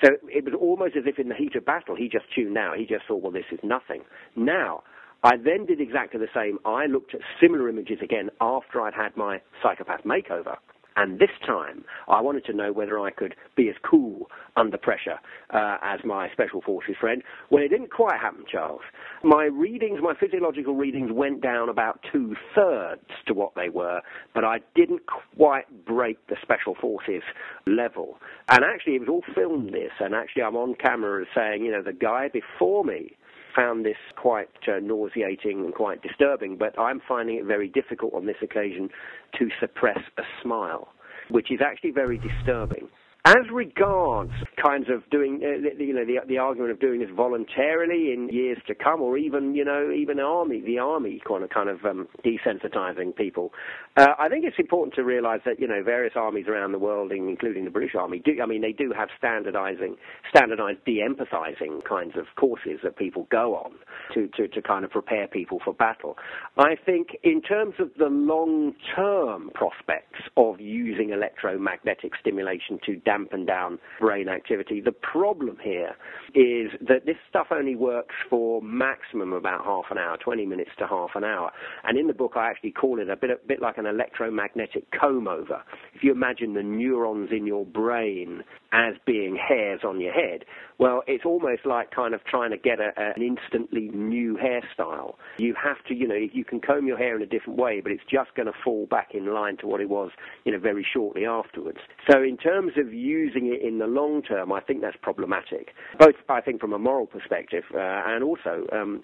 So 0.04 0.12
it 0.28 0.46
was 0.46 0.54
almost 0.60 0.96
as 0.96 1.04
if 1.06 1.20
in 1.20 1.30
the 1.30 1.36
heat 1.36 1.56
of 1.56 1.66
battle, 1.66 1.96
he 1.96 2.08
just 2.08 2.26
tuned 2.34 2.58
out. 2.58 2.78
He 2.78 2.86
just 2.86 3.06
thought, 3.08 3.22
well, 3.22 3.32
this 3.32 3.46
is 3.52 3.60
nothing. 3.64 4.02
Now, 4.36 4.84
I 5.24 5.36
then 5.36 5.66
did 5.66 5.82
exactly 5.82 6.20
the 6.20 6.28
same. 6.34 6.60
I 6.66 6.86
looked 6.86 7.14
at 7.14 7.22
similar 7.42 7.68
images 7.68 8.00
again 8.02 8.30
after 8.40 8.82
I'd 8.82 8.94
had 8.94 9.18
my 9.18 9.42
psychopath 9.62 10.04
makeover. 10.04 10.56
And 10.96 11.18
this 11.18 11.30
time, 11.46 11.86
I 12.10 12.20
wanted 12.20 12.44
to 12.46 12.54
know 12.54 12.74
whether 12.74 13.00
I 13.00 13.12
could 13.12 13.34
be 13.56 13.70
as 13.70 13.76
cool 13.90 14.30
under 14.58 14.78
pressure 14.78 15.20
uh, 15.50 15.78
as 15.82 16.02
my 16.04 16.30
special 16.34 16.62
forces 16.62 16.96
friend. 17.00 17.24
Well, 17.50 17.64
it 17.64 17.70
didn't 17.70 17.92
quite 17.92 18.20
happen, 18.20 18.44
Charles. 18.52 18.82
My 19.24 19.46
readings, 19.46 20.00
my 20.02 20.14
physiological 20.20 20.76
readings, 20.76 21.12
went 21.14 21.42
down 21.42 21.70
about 21.70 22.02
two 22.12 22.36
thirds 22.54 23.08
to 23.28 23.34
what 23.34 23.54
they 23.56 23.70
were, 23.70 24.02
but 24.34 24.44
I 24.44 24.60
didn't 24.76 25.04
quite 25.38 25.86
break 25.86 26.26
the 26.28 26.36
special 26.42 26.76
forces 26.76 27.24
level. 27.66 28.18
And 28.50 28.66
actually, 28.66 28.96
it 28.96 29.00
was 29.02 29.10
all 29.10 29.24
filmed 29.34 29.74
this, 29.74 29.92
and 30.02 30.14
actually, 30.14 30.44
I'm 30.44 30.58
on 30.58 30.76
camera 30.76 31.24
saying, 31.34 31.64
you 31.64 31.72
know, 31.72 31.82
the 31.82 31.94
guy 31.94 32.28
before 32.28 32.84
me 32.84 33.16
found 33.56 33.86
this 33.86 33.98
quite 34.16 34.50
uh, 34.68 34.80
nauseating 34.82 35.64
and 35.66 35.74
quite 35.74 36.02
disturbing, 36.02 36.58
but 36.58 36.78
I'm 36.78 37.02
finding 37.08 37.38
it 37.38 37.46
very 37.46 37.68
difficult 37.68 38.14
on 38.14 38.26
this 38.26 38.38
occasion 38.42 38.90
to 39.38 39.50
suppress 39.60 40.00
a 40.18 40.24
smile, 40.42 40.90
which 41.30 41.52
is 41.52 41.60
actually 41.66 41.92
very 41.92 42.18
disturbing. 42.18 42.89
As 43.26 43.50
regards 43.52 44.32
kinds 44.56 44.88
of 44.90 45.08
doing, 45.10 45.42
uh, 45.44 45.84
you 45.84 45.94
know, 45.94 46.06
the, 46.06 46.20
the 46.26 46.38
argument 46.38 46.72
of 46.72 46.80
doing 46.80 47.02
this 47.02 47.10
voluntarily 47.14 48.14
in 48.14 48.30
years 48.30 48.58
to 48.68 48.74
come, 48.74 49.02
or 49.02 49.18
even, 49.18 49.54
you 49.54 49.66
know, 49.66 49.92
even 49.92 50.22
army, 50.22 50.62
the 50.62 50.80
army 50.80 51.22
kind 51.28 51.44
of 51.44 51.50
kind 51.50 51.68
of 51.68 51.84
um, 51.84 52.08
desensitizing 52.26 53.14
people, 53.14 53.52
uh, 53.98 54.08
I 54.18 54.30
think 54.30 54.46
it's 54.46 54.58
important 54.58 54.96
to 54.96 55.04
realise 55.04 55.42
that 55.46 55.60
you 55.60 55.68
know 55.68 55.84
various 55.84 56.14
armies 56.16 56.48
around 56.48 56.72
the 56.72 56.80
world, 56.80 57.12
including 57.12 57.66
the 57.66 57.72
British 57.72 57.94
Army, 57.94 58.20
do 58.24 58.32
I 58.42 58.46
mean 58.46 58.62
they 58.62 58.72
do 58.72 58.94
have 58.96 59.10
standardising, 59.22 59.98
standardised 60.34 60.86
de-empathizing 60.86 61.84
kinds 61.84 62.14
of 62.16 62.26
courses 62.38 62.80
that 62.84 62.96
people 62.96 63.28
go 63.30 63.56
on 63.56 63.72
to, 64.14 64.30
to 64.38 64.48
to 64.48 64.62
kind 64.62 64.86
of 64.86 64.92
prepare 64.92 65.28
people 65.28 65.60
for 65.66 65.74
battle. 65.74 66.18
I 66.58 66.76
think 66.86 67.18
in 67.24 67.42
terms 67.42 67.76
of 67.80 67.90
the 67.98 68.06
long-term 68.06 69.52
prospects 69.54 70.22
of 70.38 70.62
using 70.62 71.10
electromagnetic 71.10 72.14
stimulation 72.22 72.80
to 72.86 72.96
dampen 73.10 73.44
down 73.44 73.80
brain 74.00 74.30
activity. 74.30 74.82
The 74.82 74.92
problem 74.92 75.58
here 75.64 75.96
is 76.36 76.70
that 76.88 77.08
this 77.08 77.16
stuff 77.28 77.48
only 77.50 77.76
works 77.76 78.14
for 78.30 78.62
maximum 78.62 79.34
about 79.34 79.66
half 79.66 79.86
an 79.90 79.98
hour, 79.98 80.16
20 80.18 80.46
minutes 80.46 80.70
to 80.78 80.86
half 80.86 81.12
an 81.16 81.24
hour. 81.24 81.50
And 81.84 81.98
in 81.98 82.06
the 82.06 82.14
book, 82.14 82.34
I 82.36 82.52
actually 82.52 82.72
call 82.72 83.00
it 83.00 83.10
a 83.10 83.16
bit, 83.16 83.32
a 83.32 83.38
bit 83.48 83.64
like 83.64 83.80
an 83.80 83.88
electromagnetic 83.88 84.92
comb 84.92 85.28
over. 85.28 85.64
If 85.96 86.04
you 86.04 86.12
imagine 86.12 86.54
the 86.54 86.62
neurons 86.62 87.30
in 87.32 87.48
your 87.48 87.66
brain 87.66 88.44
as 88.72 88.94
being 89.08 89.36
hairs 89.36 89.82
on 89.84 90.00
your 90.00 90.14
head, 90.14 90.46
well, 90.80 91.04
it's 91.08 91.26
almost 91.26 91.66
like 91.66 91.92
kind 91.92 92.14
of 92.14 92.24
trying 92.24 92.52
to 92.52 92.58
get 92.58 92.80
a, 92.80 92.92
an 92.98 93.22
instantly 93.22 93.90
new 93.94 94.38
hairstyle. 94.38 95.16
You 95.38 95.54
have 95.62 95.84
to, 95.88 95.94
you 95.94 96.08
know, 96.08 96.16
you 96.16 96.46
can 96.46 96.62
comb 96.62 96.88
your 96.88 96.98
hair 96.98 97.18
in 97.18 97.22
a 97.22 97.26
different 97.26 97.60
way, 97.60 97.82
but 97.82 97.92
it's 97.92 98.04
just 98.10 98.34
going 98.36 98.46
to 98.46 98.54
fall 98.64 98.88
back 98.90 99.10
in 99.14 99.34
line 99.34 99.58
to 99.58 99.68
what 99.68 99.82
it 99.82 99.90
was, 99.90 100.12
you 100.46 100.54
know, 100.54 100.60
very 100.60 100.86
shortly 100.92 101.26
afterwards. 101.26 101.80
So 102.10 102.24
in 102.24 102.38
terms 102.38 102.74
of 102.78 102.94
using 102.94 103.48
it 103.48 103.62
in 103.62 103.80
the 103.80 103.88
long 103.88 104.22
term, 104.22 104.54
I 104.54 104.62
think 104.62 104.82
that's 104.82 104.98
problematic. 105.02 105.74
Both, 106.00 106.16
I 106.30 106.40
think, 106.40 106.62
from 106.62 106.72
a 106.72 106.80
moral 106.80 107.08
perspective 107.08 107.66
uh, 107.74 107.78
and 107.80 108.24
also 108.24 108.66
um, 108.72 109.04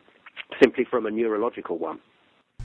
simply 0.61 0.85
from 0.89 1.05
a 1.05 1.11
neurological 1.11 1.77
one. 1.77 1.99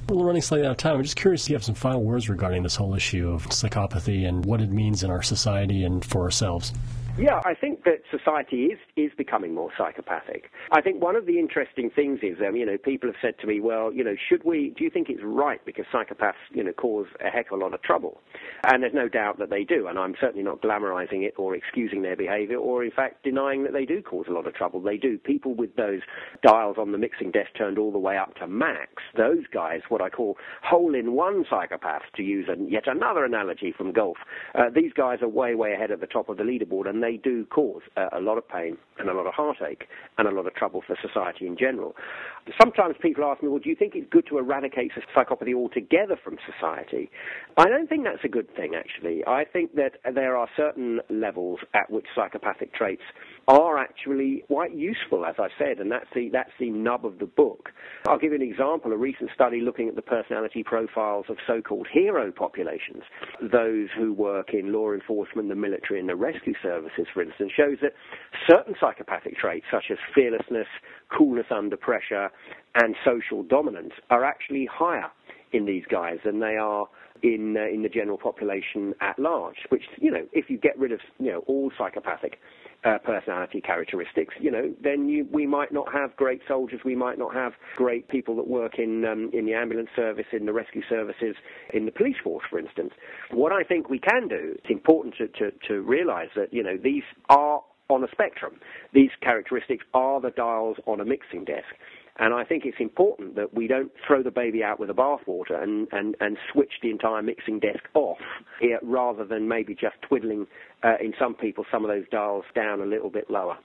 We're 0.09 0.25
running 0.25 0.43
slightly 0.43 0.67
out 0.67 0.73
of 0.73 0.77
time. 0.77 0.97
I'm 0.97 1.03
just 1.03 1.17
curious 1.17 1.45
if 1.45 1.51
you 1.51 1.57
have 1.57 1.65
some 1.65 1.75
final 1.75 2.03
words 2.03 2.29
regarding 2.29 2.63
this 2.63 2.77
whole 2.77 2.95
issue 2.95 3.29
of 3.29 3.47
psychopathy 3.49 4.27
and 4.27 4.45
what 4.45 4.61
it 4.61 4.71
means 4.71 5.03
in 5.03 5.11
our 5.11 5.23
society 5.23 5.85
and 5.85 6.05
for 6.05 6.23
ourselves. 6.23 6.73
Yeah, 7.19 7.41
I 7.45 7.55
think 7.55 7.80
that 7.85 8.03
society 8.11 8.67
is, 8.67 8.79
is 8.97 9.11
becoming 9.17 9.55
more 9.55 9.71
psychopathic. 9.77 10.51
I 10.73 10.81
think 10.81 11.03
one 11.03 11.17
of 11.17 11.27
the 11.27 11.39
interesting 11.39 11.91
things 11.91 12.21
is, 12.23 12.39
um, 12.47 12.57
you 12.57 12.67
know, 12.67 12.79
people 12.79 13.09
have 13.09 13.17
said 13.21 13.39
to 13.41 13.47
me, 13.47 13.61
well, 13.61 13.93
you 13.93 14.05
know, 14.05 14.15
should 14.29 14.45
we, 14.45 14.75
do 14.77 14.85
you 14.85 14.91
think 14.91 15.09
it's 15.09 15.23
right 15.23 15.65
because 15.65 15.85
psychopaths, 15.93 16.35
you 16.53 16.65
know, 16.65 16.73
cause 16.73 17.07
a 17.25 17.31
heck 17.31 17.51
of 17.51 17.59
a 17.59 17.63
lot 17.63 17.75
of 17.75 17.83
trouble? 17.83 18.21
And 18.65 18.83
there's 18.83 18.95
no 18.95 19.09
doubt 19.09 19.39
that 19.39 19.51
they 19.51 19.65
do, 19.65 19.87
and 19.87 19.99
I'm 19.99 20.15
certainly 20.21 20.43
not 20.43 20.63
glamorizing 20.63 21.23
it 21.23 21.35
or 21.37 21.55
excusing 21.55 22.03
their 22.03 22.17
behavior 22.17 22.57
or, 22.57 22.85
in 22.85 22.91
fact, 22.91 23.25
denying 23.25 23.63
that 23.65 23.73
they 23.73 23.85
do 23.85 24.03
cause 24.03 24.27
a 24.29 24.33
lot 24.33 24.47
of 24.47 24.55
trouble. 24.55 24.81
They 24.81 24.97
do. 24.97 25.19
People 25.19 25.55
with 25.55 25.77
those 25.77 26.01
dials 26.43 26.77
on 26.79 26.93
the 26.93 26.99
mixing 26.99 27.31
desk 27.31 27.51
turned 27.57 27.79
all 27.79 27.93
the 27.93 27.99
way 27.99 28.17
up 28.17 28.35
to 28.37 28.47
max, 28.47 28.91
those 29.17 29.45
guys, 29.53 29.81
what 29.89 30.03
I 30.03 30.09
call 30.09 30.37
hole-in-one 30.63 31.45
psychopaths, 31.51 32.11
to 32.17 32.23
use 32.23 32.47
an, 32.49 32.69
yet 32.69 32.85
another 32.87 33.25
analogy 33.25 33.73
from 33.77 33.93
golf, 33.93 34.19
uh, 34.55 34.71
these 34.75 34.93
guys 34.93 35.19
are 35.23 35.29
way, 35.29 35.55
way 35.55 35.73
ahead 35.73 35.91
at 35.91 36.01
the 36.01 36.07
top 36.07 36.29
of 36.29 36.37
the 36.37 36.43
leaderboard, 36.43 36.89
and 36.89 37.03
they 37.03 37.17
do 37.17 37.45
cause 37.47 37.80
uh, 37.97 38.09
a 38.13 38.21
lot 38.21 38.39
of 38.39 38.49
pain 38.49 38.77
and 38.99 39.09
a 39.09 39.15
lot 39.15 39.27
of 39.27 39.35
heartache 39.35 39.85
and 40.19 40.29
a 40.29 40.31
lot 40.31 40.47
of 40.47 40.55
trouble 40.55 40.83
for 40.87 40.97
society 41.01 41.47
in 41.47 41.57
general. 41.57 41.95
Sometimes 42.61 42.97
people 43.01 43.25
ask 43.25 43.43
me, 43.43 43.49
well, 43.49 43.59
do 43.59 43.69
you 43.69 43.77
think 43.77 43.95
it's 43.95 44.09
good 44.11 44.27
to 44.29 44.39
eradicate 44.39 44.93
psychopathy 45.15 45.55
altogether 45.55 46.17
from 46.23 46.39
society? 46.45 47.11
I 47.57 47.69
don't 47.69 47.89
think 47.89 48.05
that's 48.05 48.25
a 48.25 48.29
good 48.29 48.55
thing, 48.55 48.75
actually. 48.75 49.25
I 49.27 49.45
think 49.45 49.75
that 49.77 49.99
there 50.15 50.37
are 50.37 50.49
certain 50.57 51.01
levels 51.11 51.61
at 51.75 51.91
which 51.91 52.07
psychopathic 52.15 52.75
traits 52.75 53.03
are 53.49 53.79
actually 53.79 54.45
quite 54.47 54.75
useful, 54.75 55.25
as 55.25 55.35
I 55.39 55.49
said, 55.59 55.79
and 55.79 55.91
that's 55.91 56.07
the, 56.15 56.29
that's 56.33 56.51
the 56.59 56.71
nub 56.71 57.05
of 57.05 57.19
the 57.19 57.27
book. 57.27 57.71
I'll 58.07 58.19
give 58.19 58.33
you 58.33 58.37
an 58.37 58.49
example. 58.49 58.93
A 58.93 58.97
recent 58.97 59.31
study 59.35 59.61
looking 59.61 59.89
at 59.89 59.97
the 59.97 60.03
personality 60.03 60.63
profiles 60.63 61.27
of 61.29 61.37
so-called 61.47 61.89
hero 61.93 62.31
populations, 62.33 63.03
those 63.41 63.89
who 63.97 64.13
work 64.13 64.51
in 64.53 64.73
law 64.73 64.93
enforcement, 64.93 65.49
the 65.49 65.55
military, 65.55 66.01
and 66.01 66.09
the 66.09 66.17
rescue 66.17 66.55
services, 66.63 67.07
for 67.13 67.23
instance, 67.23 67.53
shows 67.57 67.79
that 67.83 67.93
certain 68.49 68.75
psychopathic 68.81 69.37
traits, 69.37 69.67
such 69.71 69.85
as 69.91 69.99
fearlessness, 70.15 70.67
coolness 71.17 71.47
under 71.51 71.77
pressure, 71.77 72.31
and 72.75 72.95
social 73.05 73.43
dominance, 73.43 73.93
are 74.11 74.25
actually 74.25 74.69
higher 74.71 75.11
in 75.53 75.67
these 75.67 75.85
guys 75.91 76.19
than 76.25 76.41
they 76.41 76.57
are 76.57 76.87
in 77.23 77.57
uh, 77.57 77.67
in 77.73 77.83
the 77.83 77.89
general 77.89 78.19
population 78.19 78.95
at 79.01 79.19
large. 79.19 79.57
Which 79.69 79.83
you 79.99 80.11
know, 80.11 80.27
if 80.33 80.49
you 80.49 80.59
get 80.59 80.79
rid 80.79 80.93
of 80.93 81.01
you 81.19 81.33
know 81.33 81.45
all 81.47 81.71
psychopathic 81.77 82.39
uh, 82.85 82.99
personality 83.05 83.61
characteristics, 83.61 84.35
you 84.41 84.51
know, 84.51 84.73
then 84.83 85.09
you, 85.09 85.27
we 85.31 85.47
might 85.47 85.73
not 85.73 85.93
have 85.93 86.17
great 86.17 86.41
soldiers. 86.49 86.81
We 86.85 86.97
might 86.97 87.19
not 87.19 87.35
have 87.35 87.53
great 87.77 88.09
people 88.09 88.37
that 88.37 88.49
work 88.49 88.79
in 88.79 89.05
um, 89.05 89.31
in 89.33 89.45
the 89.47 89.55
ambulance 89.55 89.91
service, 89.95 90.27
in 90.33 90.47
the 90.47 90.53
rescue 90.53 90.83
services, 90.89 91.37
in 91.75 91.85
the 91.85 91.93
police 91.93 92.17
force, 92.23 92.45
for 92.49 92.59
instance. 92.59 92.93
What 93.31 93.53
I 93.53 93.63
think 93.65 93.91
we 93.91 93.99
can 93.99 94.29
do, 94.29 94.55
it's 94.57 94.71
important 94.71 95.15
to, 95.19 95.29
to, 95.29 95.51
to 95.69 95.83
realise 95.83 96.31
that 96.37 96.53
you 96.53 96.63
know 96.63 96.79
these 96.83 97.03
are 97.29 97.63
on 97.91 98.05
a 98.05 98.09
spectrum. 98.13 98.55
These 98.93 99.11
characteristics 99.23 99.85
are 99.95 100.21
the 100.21 100.31
dials 100.31 100.77
on 100.87 101.01
a 101.01 101.05
mixing 101.05 101.45
desk. 101.45 101.75
And 102.19 102.35
I 102.35 102.45
think 102.45 102.65
it's 102.67 102.77
important 102.81 103.35
that 103.37 103.55
we 103.55 103.67
don't 103.67 103.91
throw 104.07 104.23
the 104.23 104.31
baby 104.31 104.63
out 104.63 104.79
with 104.79 104.89
the 104.89 104.95
bathwater 104.95 105.63
and, 105.63 105.89
and, 105.91 106.17
and 106.21 106.37
switch 106.53 106.73
the 106.83 106.91
entire 106.91 107.23
mixing 107.23 107.61
desk 107.61 107.85
off 107.95 108.19
rather 108.83 109.25
than 109.25 109.49
maybe 109.49 109.75
just 109.75 109.97
twiddling, 110.07 110.47
uh, 110.83 110.97
in 111.03 111.15
some 111.19 111.35
people, 111.35 111.65
some 111.73 111.85
of 111.85 111.91
those 111.91 112.05
dials 112.11 112.45
down 112.55 112.81
a 112.81 112.87
little 112.87 113.11
bit 113.11 113.31
lower. 113.31 113.57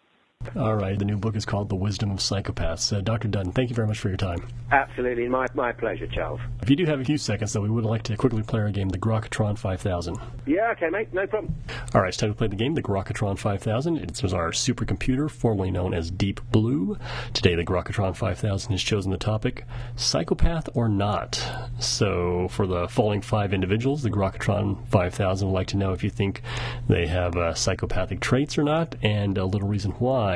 All 0.56 0.76
right. 0.76 0.98
The 0.98 1.06
new 1.06 1.18
book 1.18 1.36
is 1.36 1.46
called 1.46 1.70
The 1.70 1.76
Wisdom 1.76 2.12
of 2.12 2.20
Psychopaths. 2.20 2.96
Uh, 2.96 3.02
Dr. 3.02 3.28
Dutton, 3.28 3.52
thank 3.52 3.70
you 3.70 3.76
very 3.76 3.88
much 3.88 4.00
for 4.00 4.10
your 4.10 4.18
time. 4.18 4.46
Absolutely. 4.72 5.28
My, 5.28 5.48
my 5.54 5.72
pleasure, 5.72 6.08
Charles. 6.08 6.40
If 6.62 6.70
you 6.70 6.76
do 6.76 6.86
have 6.86 7.00
a 7.00 7.04
few 7.06 7.18
seconds, 7.18 7.54
though, 7.54 7.62
we 7.62 7.70
would 7.70 7.86
like 7.86 8.04
to 8.04 8.18
quickly 8.18 8.44
play 8.44 8.62
our 8.62 8.72
game, 8.72 8.90
the 8.90 8.98
Grokatron 8.98 9.58
5000. 9.58 10.18
Yeah, 10.46 10.72
okay, 10.72 10.90
mate. 10.90 11.14
No 11.14 11.28
problem. 11.28 11.56
All 11.94 12.02
right, 12.02 12.10
it's 12.10 12.18
time 12.18 12.32
to 12.32 12.36
play 12.36 12.48
the 12.48 12.56
game, 12.56 12.74
the 12.74 12.82
Grokatron 12.84 13.38
5000. 13.38 13.98
It 13.98 14.22
was 14.24 14.34
our 14.34 14.52
supercomputer, 14.52 15.30
formerly 15.30 15.72
known 15.72 15.94
as 15.94 16.12
Deep 16.12 16.42
Blue. 16.52 16.98
Today, 17.34 17.56
the 17.56 17.66
Grokatron 17.66 18.16
5000 18.16 18.72
has 18.72 18.82
chosen 18.82 19.12
the 19.12 19.18
topic, 19.18 19.66
Psychopath 19.96 20.70
or 20.74 20.90
Not. 20.90 21.46
So, 21.80 22.48
for 22.50 22.68
the 22.68 22.88
following 22.88 23.22
five 23.22 23.54
individuals, 23.54 24.04
the 24.04 24.10
Grokatron 24.10 24.88
5000 24.88 25.48
would 25.48 25.54
like 25.54 25.68
to 25.68 25.78
know 25.78 25.92
if 25.94 26.04
you 26.04 26.10
think 26.10 26.42
they 26.88 27.08
have 27.08 27.36
uh, 27.36 27.54
psychopathic 27.54 28.20
traits 28.20 28.58
or 28.58 28.64
not, 28.64 28.96
and 29.02 29.38
a 29.38 29.46
little 29.46 29.68
reason 29.68 29.92
why. 29.92 30.35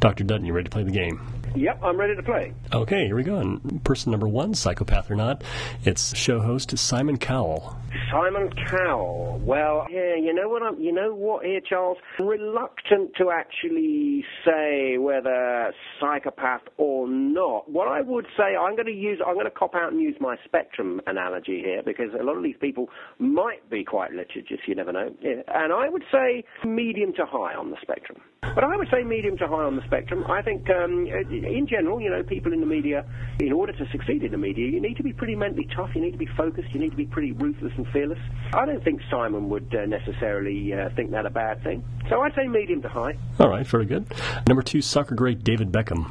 Dr. 0.00 0.24
Dutton, 0.24 0.46
you 0.46 0.52
ready 0.52 0.64
to 0.64 0.70
play 0.70 0.84
the 0.84 0.90
game? 0.90 1.20
Yep, 1.54 1.80
I'm 1.82 1.98
ready 1.98 2.14
to 2.14 2.22
play. 2.22 2.52
Okay, 2.72 3.06
here 3.06 3.16
we 3.16 3.22
go. 3.22 3.36
And 3.36 3.82
person 3.84 4.10
number 4.10 4.28
one, 4.28 4.54
psychopath 4.54 5.10
or 5.10 5.16
not, 5.16 5.42
it's 5.84 6.16
show 6.16 6.40
host 6.40 6.76
Simon 6.78 7.16
Cowell. 7.16 7.76
Simon 8.12 8.50
Cowell. 8.70 9.40
Well, 9.42 9.86
yeah, 9.90 10.14
you 10.14 10.34
know 10.34 10.48
what? 10.48 10.62
I'm, 10.62 10.80
you 10.80 10.92
know 10.92 11.14
what 11.14 11.44
here, 11.44 11.60
Charles? 11.66 11.98
Reluctant 12.18 13.12
to 13.16 13.30
actually 13.30 14.24
say 14.44 14.98
whether 14.98 15.72
psychopath 16.00 16.62
or 16.76 17.08
not. 17.08 17.70
What 17.70 17.88
I 17.88 18.02
would 18.02 18.26
say, 18.36 18.54
I'm 18.56 18.74
going 18.74 18.86
to 18.86 18.92
use, 18.92 19.20
I'm 19.26 19.34
going 19.34 19.46
to 19.46 19.50
cop 19.50 19.74
out 19.74 19.92
and 19.92 20.00
use 20.00 20.16
my 20.20 20.36
spectrum 20.44 21.00
analogy 21.06 21.60
here 21.64 21.82
because 21.84 22.10
a 22.18 22.22
lot 22.22 22.36
of 22.36 22.42
these 22.42 22.56
people 22.60 22.88
might 23.18 23.68
be 23.70 23.84
quite 23.84 24.12
litigious. 24.12 24.60
You 24.66 24.74
never 24.74 24.92
know. 24.92 25.14
Yeah. 25.20 25.42
And 25.48 25.72
I 25.72 25.88
would 25.88 26.04
say 26.12 26.44
medium 26.64 27.14
to 27.14 27.24
high 27.24 27.54
on 27.54 27.70
the 27.70 27.76
spectrum. 27.82 28.20
But 28.40 28.64
I 28.64 28.76
would 28.76 28.88
say 28.90 29.02
medium 29.02 29.36
to 29.38 29.46
high 29.46 29.64
on 29.64 29.76
the 29.76 29.84
spectrum. 29.86 30.24
I 30.28 30.42
think, 30.42 30.68
um, 30.70 31.06
in 31.06 31.66
general, 31.68 32.00
you 32.00 32.10
know, 32.10 32.22
people 32.22 32.52
in 32.52 32.60
the 32.60 32.66
media, 32.66 33.04
in 33.40 33.52
order 33.52 33.72
to 33.72 33.88
succeed 33.90 34.22
in 34.22 34.32
the 34.32 34.38
media, 34.38 34.66
you 34.66 34.80
need 34.80 34.96
to 34.96 35.02
be 35.02 35.12
pretty 35.12 35.34
mentally 35.34 35.68
tough. 35.74 35.90
You 35.94 36.00
need 36.00 36.12
to 36.12 36.18
be 36.18 36.28
focused. 36.36 36.68
You 36.72 36.80
need 36.80 36.90
to 36.90 36.96
be 36.96 37.06
pretty 37.06 37.32
ruthless 37.32 37.72
and 37.76 37.86
fearless. 37.88 38.18
I 38.54 38.66
don't 38.66 38.82
think 38.82 39.00
Simon 39.10 39.48
would 39.48 39.74
uh, 39.74 39.86
necessarily 39.86 40.72
uh, 40.72 40.88
think 40.96 41.10
that 41.12 41.26
a 41.26 41.30
bad 41.30 41.62
thing. 41.62 41.84
So 42.08 42.20
I'd 42.20 42.34
say 42.34 42.46
medium 42.48 42.82
to 42.82 42.88
high. 42.88 43.16
All 43.38 43.48
right, 43.48 43.66
very 43.66 43.86
good. 43.86 44.06
Number 44.46 44.62
two, 44.62 44.82
soccer 44.82 45.14
great 45.14 45.44
David 45.44 45.70
Beckham. 45.70 46.08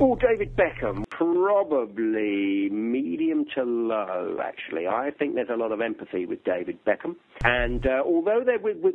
Oh, 0.00 0.14
David 0.14 0.54
Beckham, 0.54 1.02
probably 1.10 2.68
medium 2.70 3.44
to 3.56 3.64
low, 3.64 4.38
actually. 4.40 4.86
I 4.86 5.10
think 5.10 5.34
there's 5.34 5.48
a 5.50 5.56
lot 5.56 5.72
of 5.72 5.80
empathy 5.80 6.24
with 6.24 6.44
David 6.44 6.78
Beckham. 6.84 7.16
And 7.42 7.84
uh, 7.84 8.02
although 8.04 8.44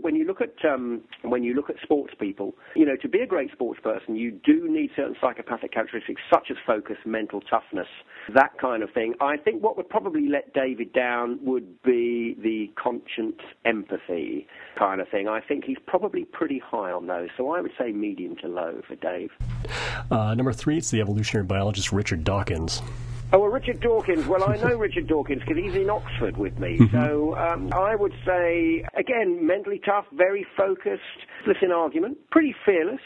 when 0.02 0.16
you 0.16 0.24
look 0.24 0.40
at 0.40 0.54
um, 0.64 1.02
when 1.24 1.44
you 1.44 1.56
look 1.56 1.70
at 1.70 1.76
sports 1.84 2.14
people, 2.18 2.56
you 2.78 2.86
know, 2.86 2.96
to 3.02 3.10
be 3.10 3.20
a 3.20 3.28
great 3.28 3.52
sports 3.52 3.82
person, 3.84 4.16
you 4.16 4.32
do 4.32 4.70
need 4.70 4.92
certain 4.96 5.16
psychopathic 5.20 5.74
characteristics 5.74 6.22
such 6.34 6.48
as 6.50 6.56
focus, 6.66 6.96
mental 7.06 7.42
toughness, 7.42 7.88
that 8.34 8.58
kind 8.60 8.84
of 8.84 8.92
thing. 8.92 9.14
I 9.20 9.38
think 9.38 9.64
what 9.64 9.78
would 9.78 9.90
probably 9.90 10.28
let 10.28 10.54
David 10.54 10.94
down 10.94 11.40
would 11.44 11.82
be 11.84 12.36
the 12.42 12.72
conscience, 12.82 13.42
empathy 13.66 14.48
kind 14.78 15.02
of 15.02 15.08
thing. 15.10 15.28
I 15.28 15.42
think 15.42 15.66
he's 15.66 15.78
probably 15.86 16.26
pretty 16.26 16.60
high 16.60 16.92
on 16.92 17.08
those. 17.08 17.30
So 17.38 17.52
I 17.52 17.62
would 17.62 17.72
say 17.78 17.92
medium 17.92 18.36
to 18.38 18.48
low 18.48 18.82
for 18.88 18.96
Dave. 18.96 19.32
Uh, 20.12 20.34
number 20.36 20.54
three, 20.54 20.78
it's 20.78 20.92
the 20.92 21.02
evolutionary 21.02 21.46
biologist 21.46 21.92
Richard 21.92 22.24
Dawkins. 22.24 22.82
Oh, 23.32 23.40
well, 23.40 23.50
Richard 23.50 23.80
Dawkins. 23.80 24.28
Well, 24.28 24.44
I 24.44 24.58
know 24.58 24.78
Richard 24.78 25.08
Dawkins 25.08 25.42
because 25.42 25.58
he's 25.58 25.74
in 25.74 25.90
Oxford 25.90 26.38
with 26.38 26.60
me. 26.60 26.78
Mm-hmm. 26.78 26.96
So 26.96 27.36
um, 27.36 27.74
I 27.74 27.96
would 27.96 28.14
say, 28.24 28.86
again, 28.94 29.46
mentally 29.46 29.82
tough, 29.84 30.06
very 30.14 30.46
focused, 30.56 31.02
listen 31.48 31.72
argument, 31.72 32.18
pretty 32.30 32.54
fearless. 32.64 33.02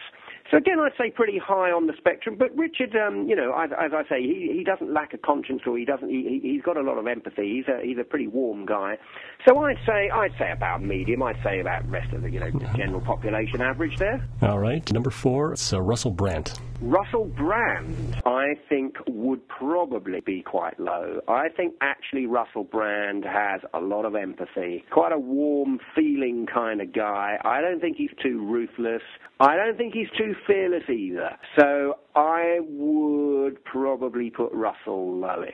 So 0.49 0.57
again, 0.57 0.79
I'd 0.79 0.93
say 0.97 1.11
pretty 1.11 1.37
high 1.37 1.71
on 1.71 1.87
the 1.87 1.93
spectrum. 1.97 2.35
But 2.37 2.55
Richard, 2.55 2.95
um, 2.95 3.27
you 3.27 3.35
know, 3.35 3.53
as, 3.57 3.71
as, 3.71 3.91
I 3.93 4.03
say, 4.07 4.21
he, 4.21 4.53
he 4.55 4.63
doesn't 4.63 4.93
lack 4.93 5.13
a 5.13 5.17
conscience, 5.17 5.61
or 5.65 5.77
he 5.77 5.83
doesn't. 5.83 6.09
He, 6.09 6.39
he's 6.41 6.61
got 6.61 6.77
a 6.77 6.81
lot 6.81 6.97
of 6.97 7.05
empathy. 7.05 7.57
He's 7.57 7.67
a 7.67 7.85
he's 7.85 7.97
a 7.97 8.03
pretty 8.03 8.27
warm 8.27 8.65
guy. 8.65 8.97
So 9.45 9.57
I'd 9.59 9.77
say 9.85 10.09
I'd 10.09 10.33
say 10.39 10.51
about 10.51 10.81
medium. 10.81 11.21
I'd 11.23 11.41
say 11.43 11.59
about 11.59 11.89
rest 11.89 12.13
of 12.13 12.21
the 12.21 12.29
you 12.29 12.39
know 12.39 12.51
general 12.75 13.01
population 13.01 13.61
average 13.61 13.97
there. 13.97 14.25
All 14.41 14.59
right, 14.59 14.89
number 14.93 15.09
four, 15.09 15.53
it's 15.53 15.73
uh, 15.73 15.81
Russell 15.81 16.11
Brand. 16.11 16.57
Russell 16.81 17.25
Brand, 17.25 18.21
I 18.25 18.53
think, 18.69 18.97
would 19.07 19.47
probably 19.47 20.19
be 20.19 20.43
quite 20.43 20.79
low. 20.79 21.19
I 21.27 21.49
think 21.49 21.73
actually 21.81 22.27
Russell 22.27 22.65
Brand 22.65 23.25
has 23.25 23.61
a 23.73 23.79
lot 23.79 24.05
of 24.05 24.15
empathy, 24.15 24.85
quite 24.91 25.11
a 25.11 25.17
warm, 25.17 25.79
feeling 25.95 26.45
kind 26.45 26.79
of 26.81 26.93
guy. 26.93 27.37
I 27.43 27.61
don't 27.61 27.81
think 27.81 27.97
he's 27.97 28.11
too 28.21 28.45
ruthless. 28.45 29.01
I 29.39 29.55
don't 29.55 29.75
think 29.75 29.95
he's 29.95 30.09
too 30.17 30.35
fearless 30.45 30.83
either. 30.87 31.37
So 31.57 31.95
I 32.15 32.59
would 32.61 33.63
probably 33.65 34.29
put 34.29 34.51
Russell 34.53 35.13
lowish. 35.13 35.51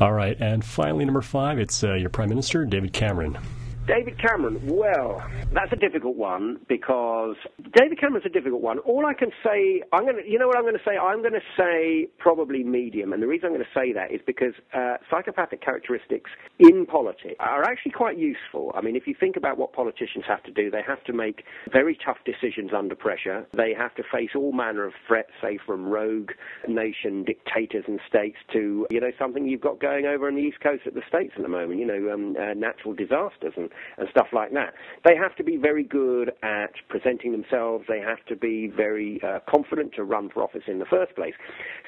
All 0.00 0.12
right, 0.12 0.36
and 0.40 0.64
finally, 0.64 1.04
number 1.04 1.22
five, 1.22 1.60
it's 1.60 1.84
uh, 1.84 1.94
your 1.94 2.10
Prime 2.10 2.28
Minister, 2.28 2.64
David 2.64 2.92
Cameron. 2.92 3.38
David 3.86 4.16
Cameron, 4.16 4.60
well, 4.64 5.20
that's 5.52 5.72
a 5.72 5.76
difficult 5.76 6.14
one 6.14 6.60
because 6.68 7.34
David 7.74 7.98
Cameron's 7.98 8.24
a 8.24 8.28
difficult 8.28 8.62
one. 8.62 8.78
All 8.80 9.04
I 9.06 9.12
can 9.12 9.32
say, 9.44 9.82
I'm 9.92 10.04
going 10.04 10.22
to, 10.22 10.30
you 10.30 10.38
know 10.38 10.46
what 10.46 10.56
I'm 10.56 10.62
going 10.62 10.78
to 10.78 10.84
say? 10.86 10.96
I'm 10.96 11.20
going 11.20 11.34
to 11.34 11.40
say 11.58 12.06
probably 12.18 12.62
medium. 12.62 13.12
And 13.12 13.20
the 13.20 13.26
reason 13.26 13.46
I'm 13.46 13.52
going 13.54 13.64
to 13.64 13.78
say 13.78 13.92
that 13.92 14.12
is 14.12 14.20
because 14.24 14.54
uh, 14.72 14.98
psychopathic 15.10 15.62
characteristics 15.62 16.30
in 16.60 16.86
politics 16.86 17.34
are 17.40 17.64
actually 17.64 17.90
quite 17.90 18.16
useful. 18.16 18.70
I 18.76 18.82
mean, 18.82 18.94
if 18.94 19.08
you 19.08 19.16
think 19.18 19.36
about 19.36 19.58
what 19.58 19.72
politicians 19.72 20.24
have 20.28 20.44
to 20.44 20.52
do, 20.52 20.70
they 20.70 20.82
have 20.86 21.02
to 21.04 21.12
make 21.12 21.42
very 21.72 21.98
tough 22.04 22.18
decisions 22.24 22.70
under 22.72 22.94
pressure. 22.94 23.46
They 23.52 23.74
have 23.76 23.96
to 23.96 24.04
face 24.12 24.30
all 24.36 24.52
manner 24.52 24.84
of 24.84 24.92
threats, 25.08 25.30
say 25.42 25.58
from 25.66 25.86
rogue 25.86 26.30
nation 26.68 27.24
dictators 27.24 27.84
and 27.88 27.98
states 28.08 28.36
to, 28.52 28.86
you 28.90 29.00
know, 29.00 29.10
something 29.18 29.44
you've 29.44 29.60
got 29.60 29.80
going 29.80 30.06
over 30.06 30.28
on 30.28 30.36
the 30.36 30.42
East 30.42 30.60
Coast 30.60 30.86
of 30.86 30.94
the 30.94 31.02
States 31.08 31.32
at 31.34 31.42
the 31.42 31.48
moment, 31.48 31.80
you 31.80 31.86
know, 31.86 32.14
um, 32.14 32.36
uh, 32.38 32.54
natural 32.54 32.94
disasters 32.94 33.54
and 33.56 33.71
and 33.98 34.08
stuff 34.10 34.28
like 34.32 34.52
that. 34.52 34.74
They 35.04 35.16
have 35.16 35.34
to 35.36 35.44
be 35.44 35.56
very 35.56 35.84
good 35.84 36.32
at 36.42 36.72
presenting 36.88 37.32
themselves. 37.32 37.84
They 37.88 38.00
have 38.00 38.24
to 38.26 38.36
be 38.36 38.68
very 38.74 39.20
uh, 39.22 39.40
confident 39.48 39.92
to 39.96 40.04
run 40.04 40.30
for 40.30 40.42
office 40.42 40.62
in 40.66 40.78
the 40.78 40.84
first 40.86 41.14
place. 41.14 41.34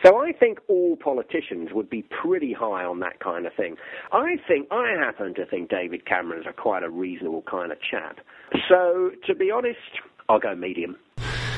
So 0.05 0.19
I 0.19 0.33
think 0.33 0.59
all 0.69 0.97
politicians 0.97 1.71
would 1.73 1.91
be 1.91 2.03
pretty 2.23 2.53
high 2.53 2.85
on 2.85 3.01
that 3.01 3.21
kind 3.21 3.47
of 3.47 3.53
thing. 3.55 3.77
I 4.13 4.37
think, 4.49 4.69
I 4.71 4.95
happen 4.99 5.35
to 5.35 5.47
think 5.47 5.71
David 5.71 6.07
Cameron's 6.07 6.47
a 6.49 6.53
quite 6.53 6.83
a 6.83 6.91
reasonable 6.91 7.43
kind 7.51 7.73
of 7.73 7.79
chap. 7.81 8.19
So 8.69 9.11
to 9.27 9.35
be 9.35 9.51
honest, 9.51 9.79
I'll 10.29 10.41
go 10.41 10.55
medium. 10.55 10.97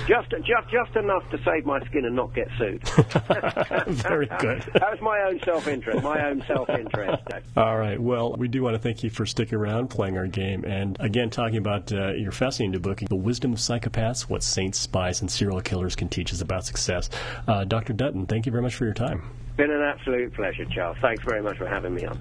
Just, 0.06 0.30
just, 0.30 0.68
just 0.70 0.96
enough 0.96 1.28
to 1.30 1.38
save 1.44 1.66
my 1.66 1.80
skin 1.86 2.04
and 2.04 2.14
not 2.14 2.32
get 2.32 2.48
sued. 2.58 2.82
Very 3.88 4.26
good. 4.38 4.62
that 4.74 4.90
was 4.90 5.00
my 5.00 5.20
own 5.22 5.40
self-interest. 5.42 6.02
My 6.04 6.28
own 6.28 6.44
self-interest. 6.46 7.22
All 7.56 7.76
right. 7.76 8.00
Well, 8.00 8.36
we 8.38 8.46
do 8.46 8.62
want 8.62 8.74
to 8.74 8.78
thank 8.78 9.02
you 9.02 9.10
for 9.10 9.26
sticking 9.26 9.58
around, 9.58 9.88
playing 9.88 10.16
our 10.16 10.28
game, 10.28 10.64
and 10.64 10.96
again 11.00 11.30
talking 11.30 11.58
about 11.58 11.92
uh, 11.92 12.12
your 12.12 12.30
fascinating 12.32 12.72
new 12.72 12.78
book, 12.78 13.00
"The 13.08 13.16
Wisdom 13.16 13.52
of 13.52 13.58
Psychopaths: 13.58 14.22
What 14.22 14.42
Saints, 14.42 14.78
Spies, 14.78 15.20
and 15.20 15.30
Serial 15.30 15.60
Killers 15.60 15.96
Can 15.96 16.08
Teach 16.08 16.32
Us 16.32 16.40
About 16.40 16.64
Success." 16.64 17.10
Uh, 17.48 17.64
Dr. 17.64 17.92
Dutton, 17.92 18.26
thank 18.26 18.46
you 18.46 18.52
very 18.52 18.62
much 18.62 18.76
for 18.76 18.84
your 18.84 18.94
time. 18.94 19.22
Been 19.56 19.70
an 19.70 19.82
absolute 19.82 20.34
pleasure, 20.34 20.66
Charles. 20.66 20.98
Thanks 21.00 21.24
very 21.24 21.42
much 21.42 21.56
for 21.56 21.66
having 21.66 21.94
me 21.94 22.04
on. 22.04 22.20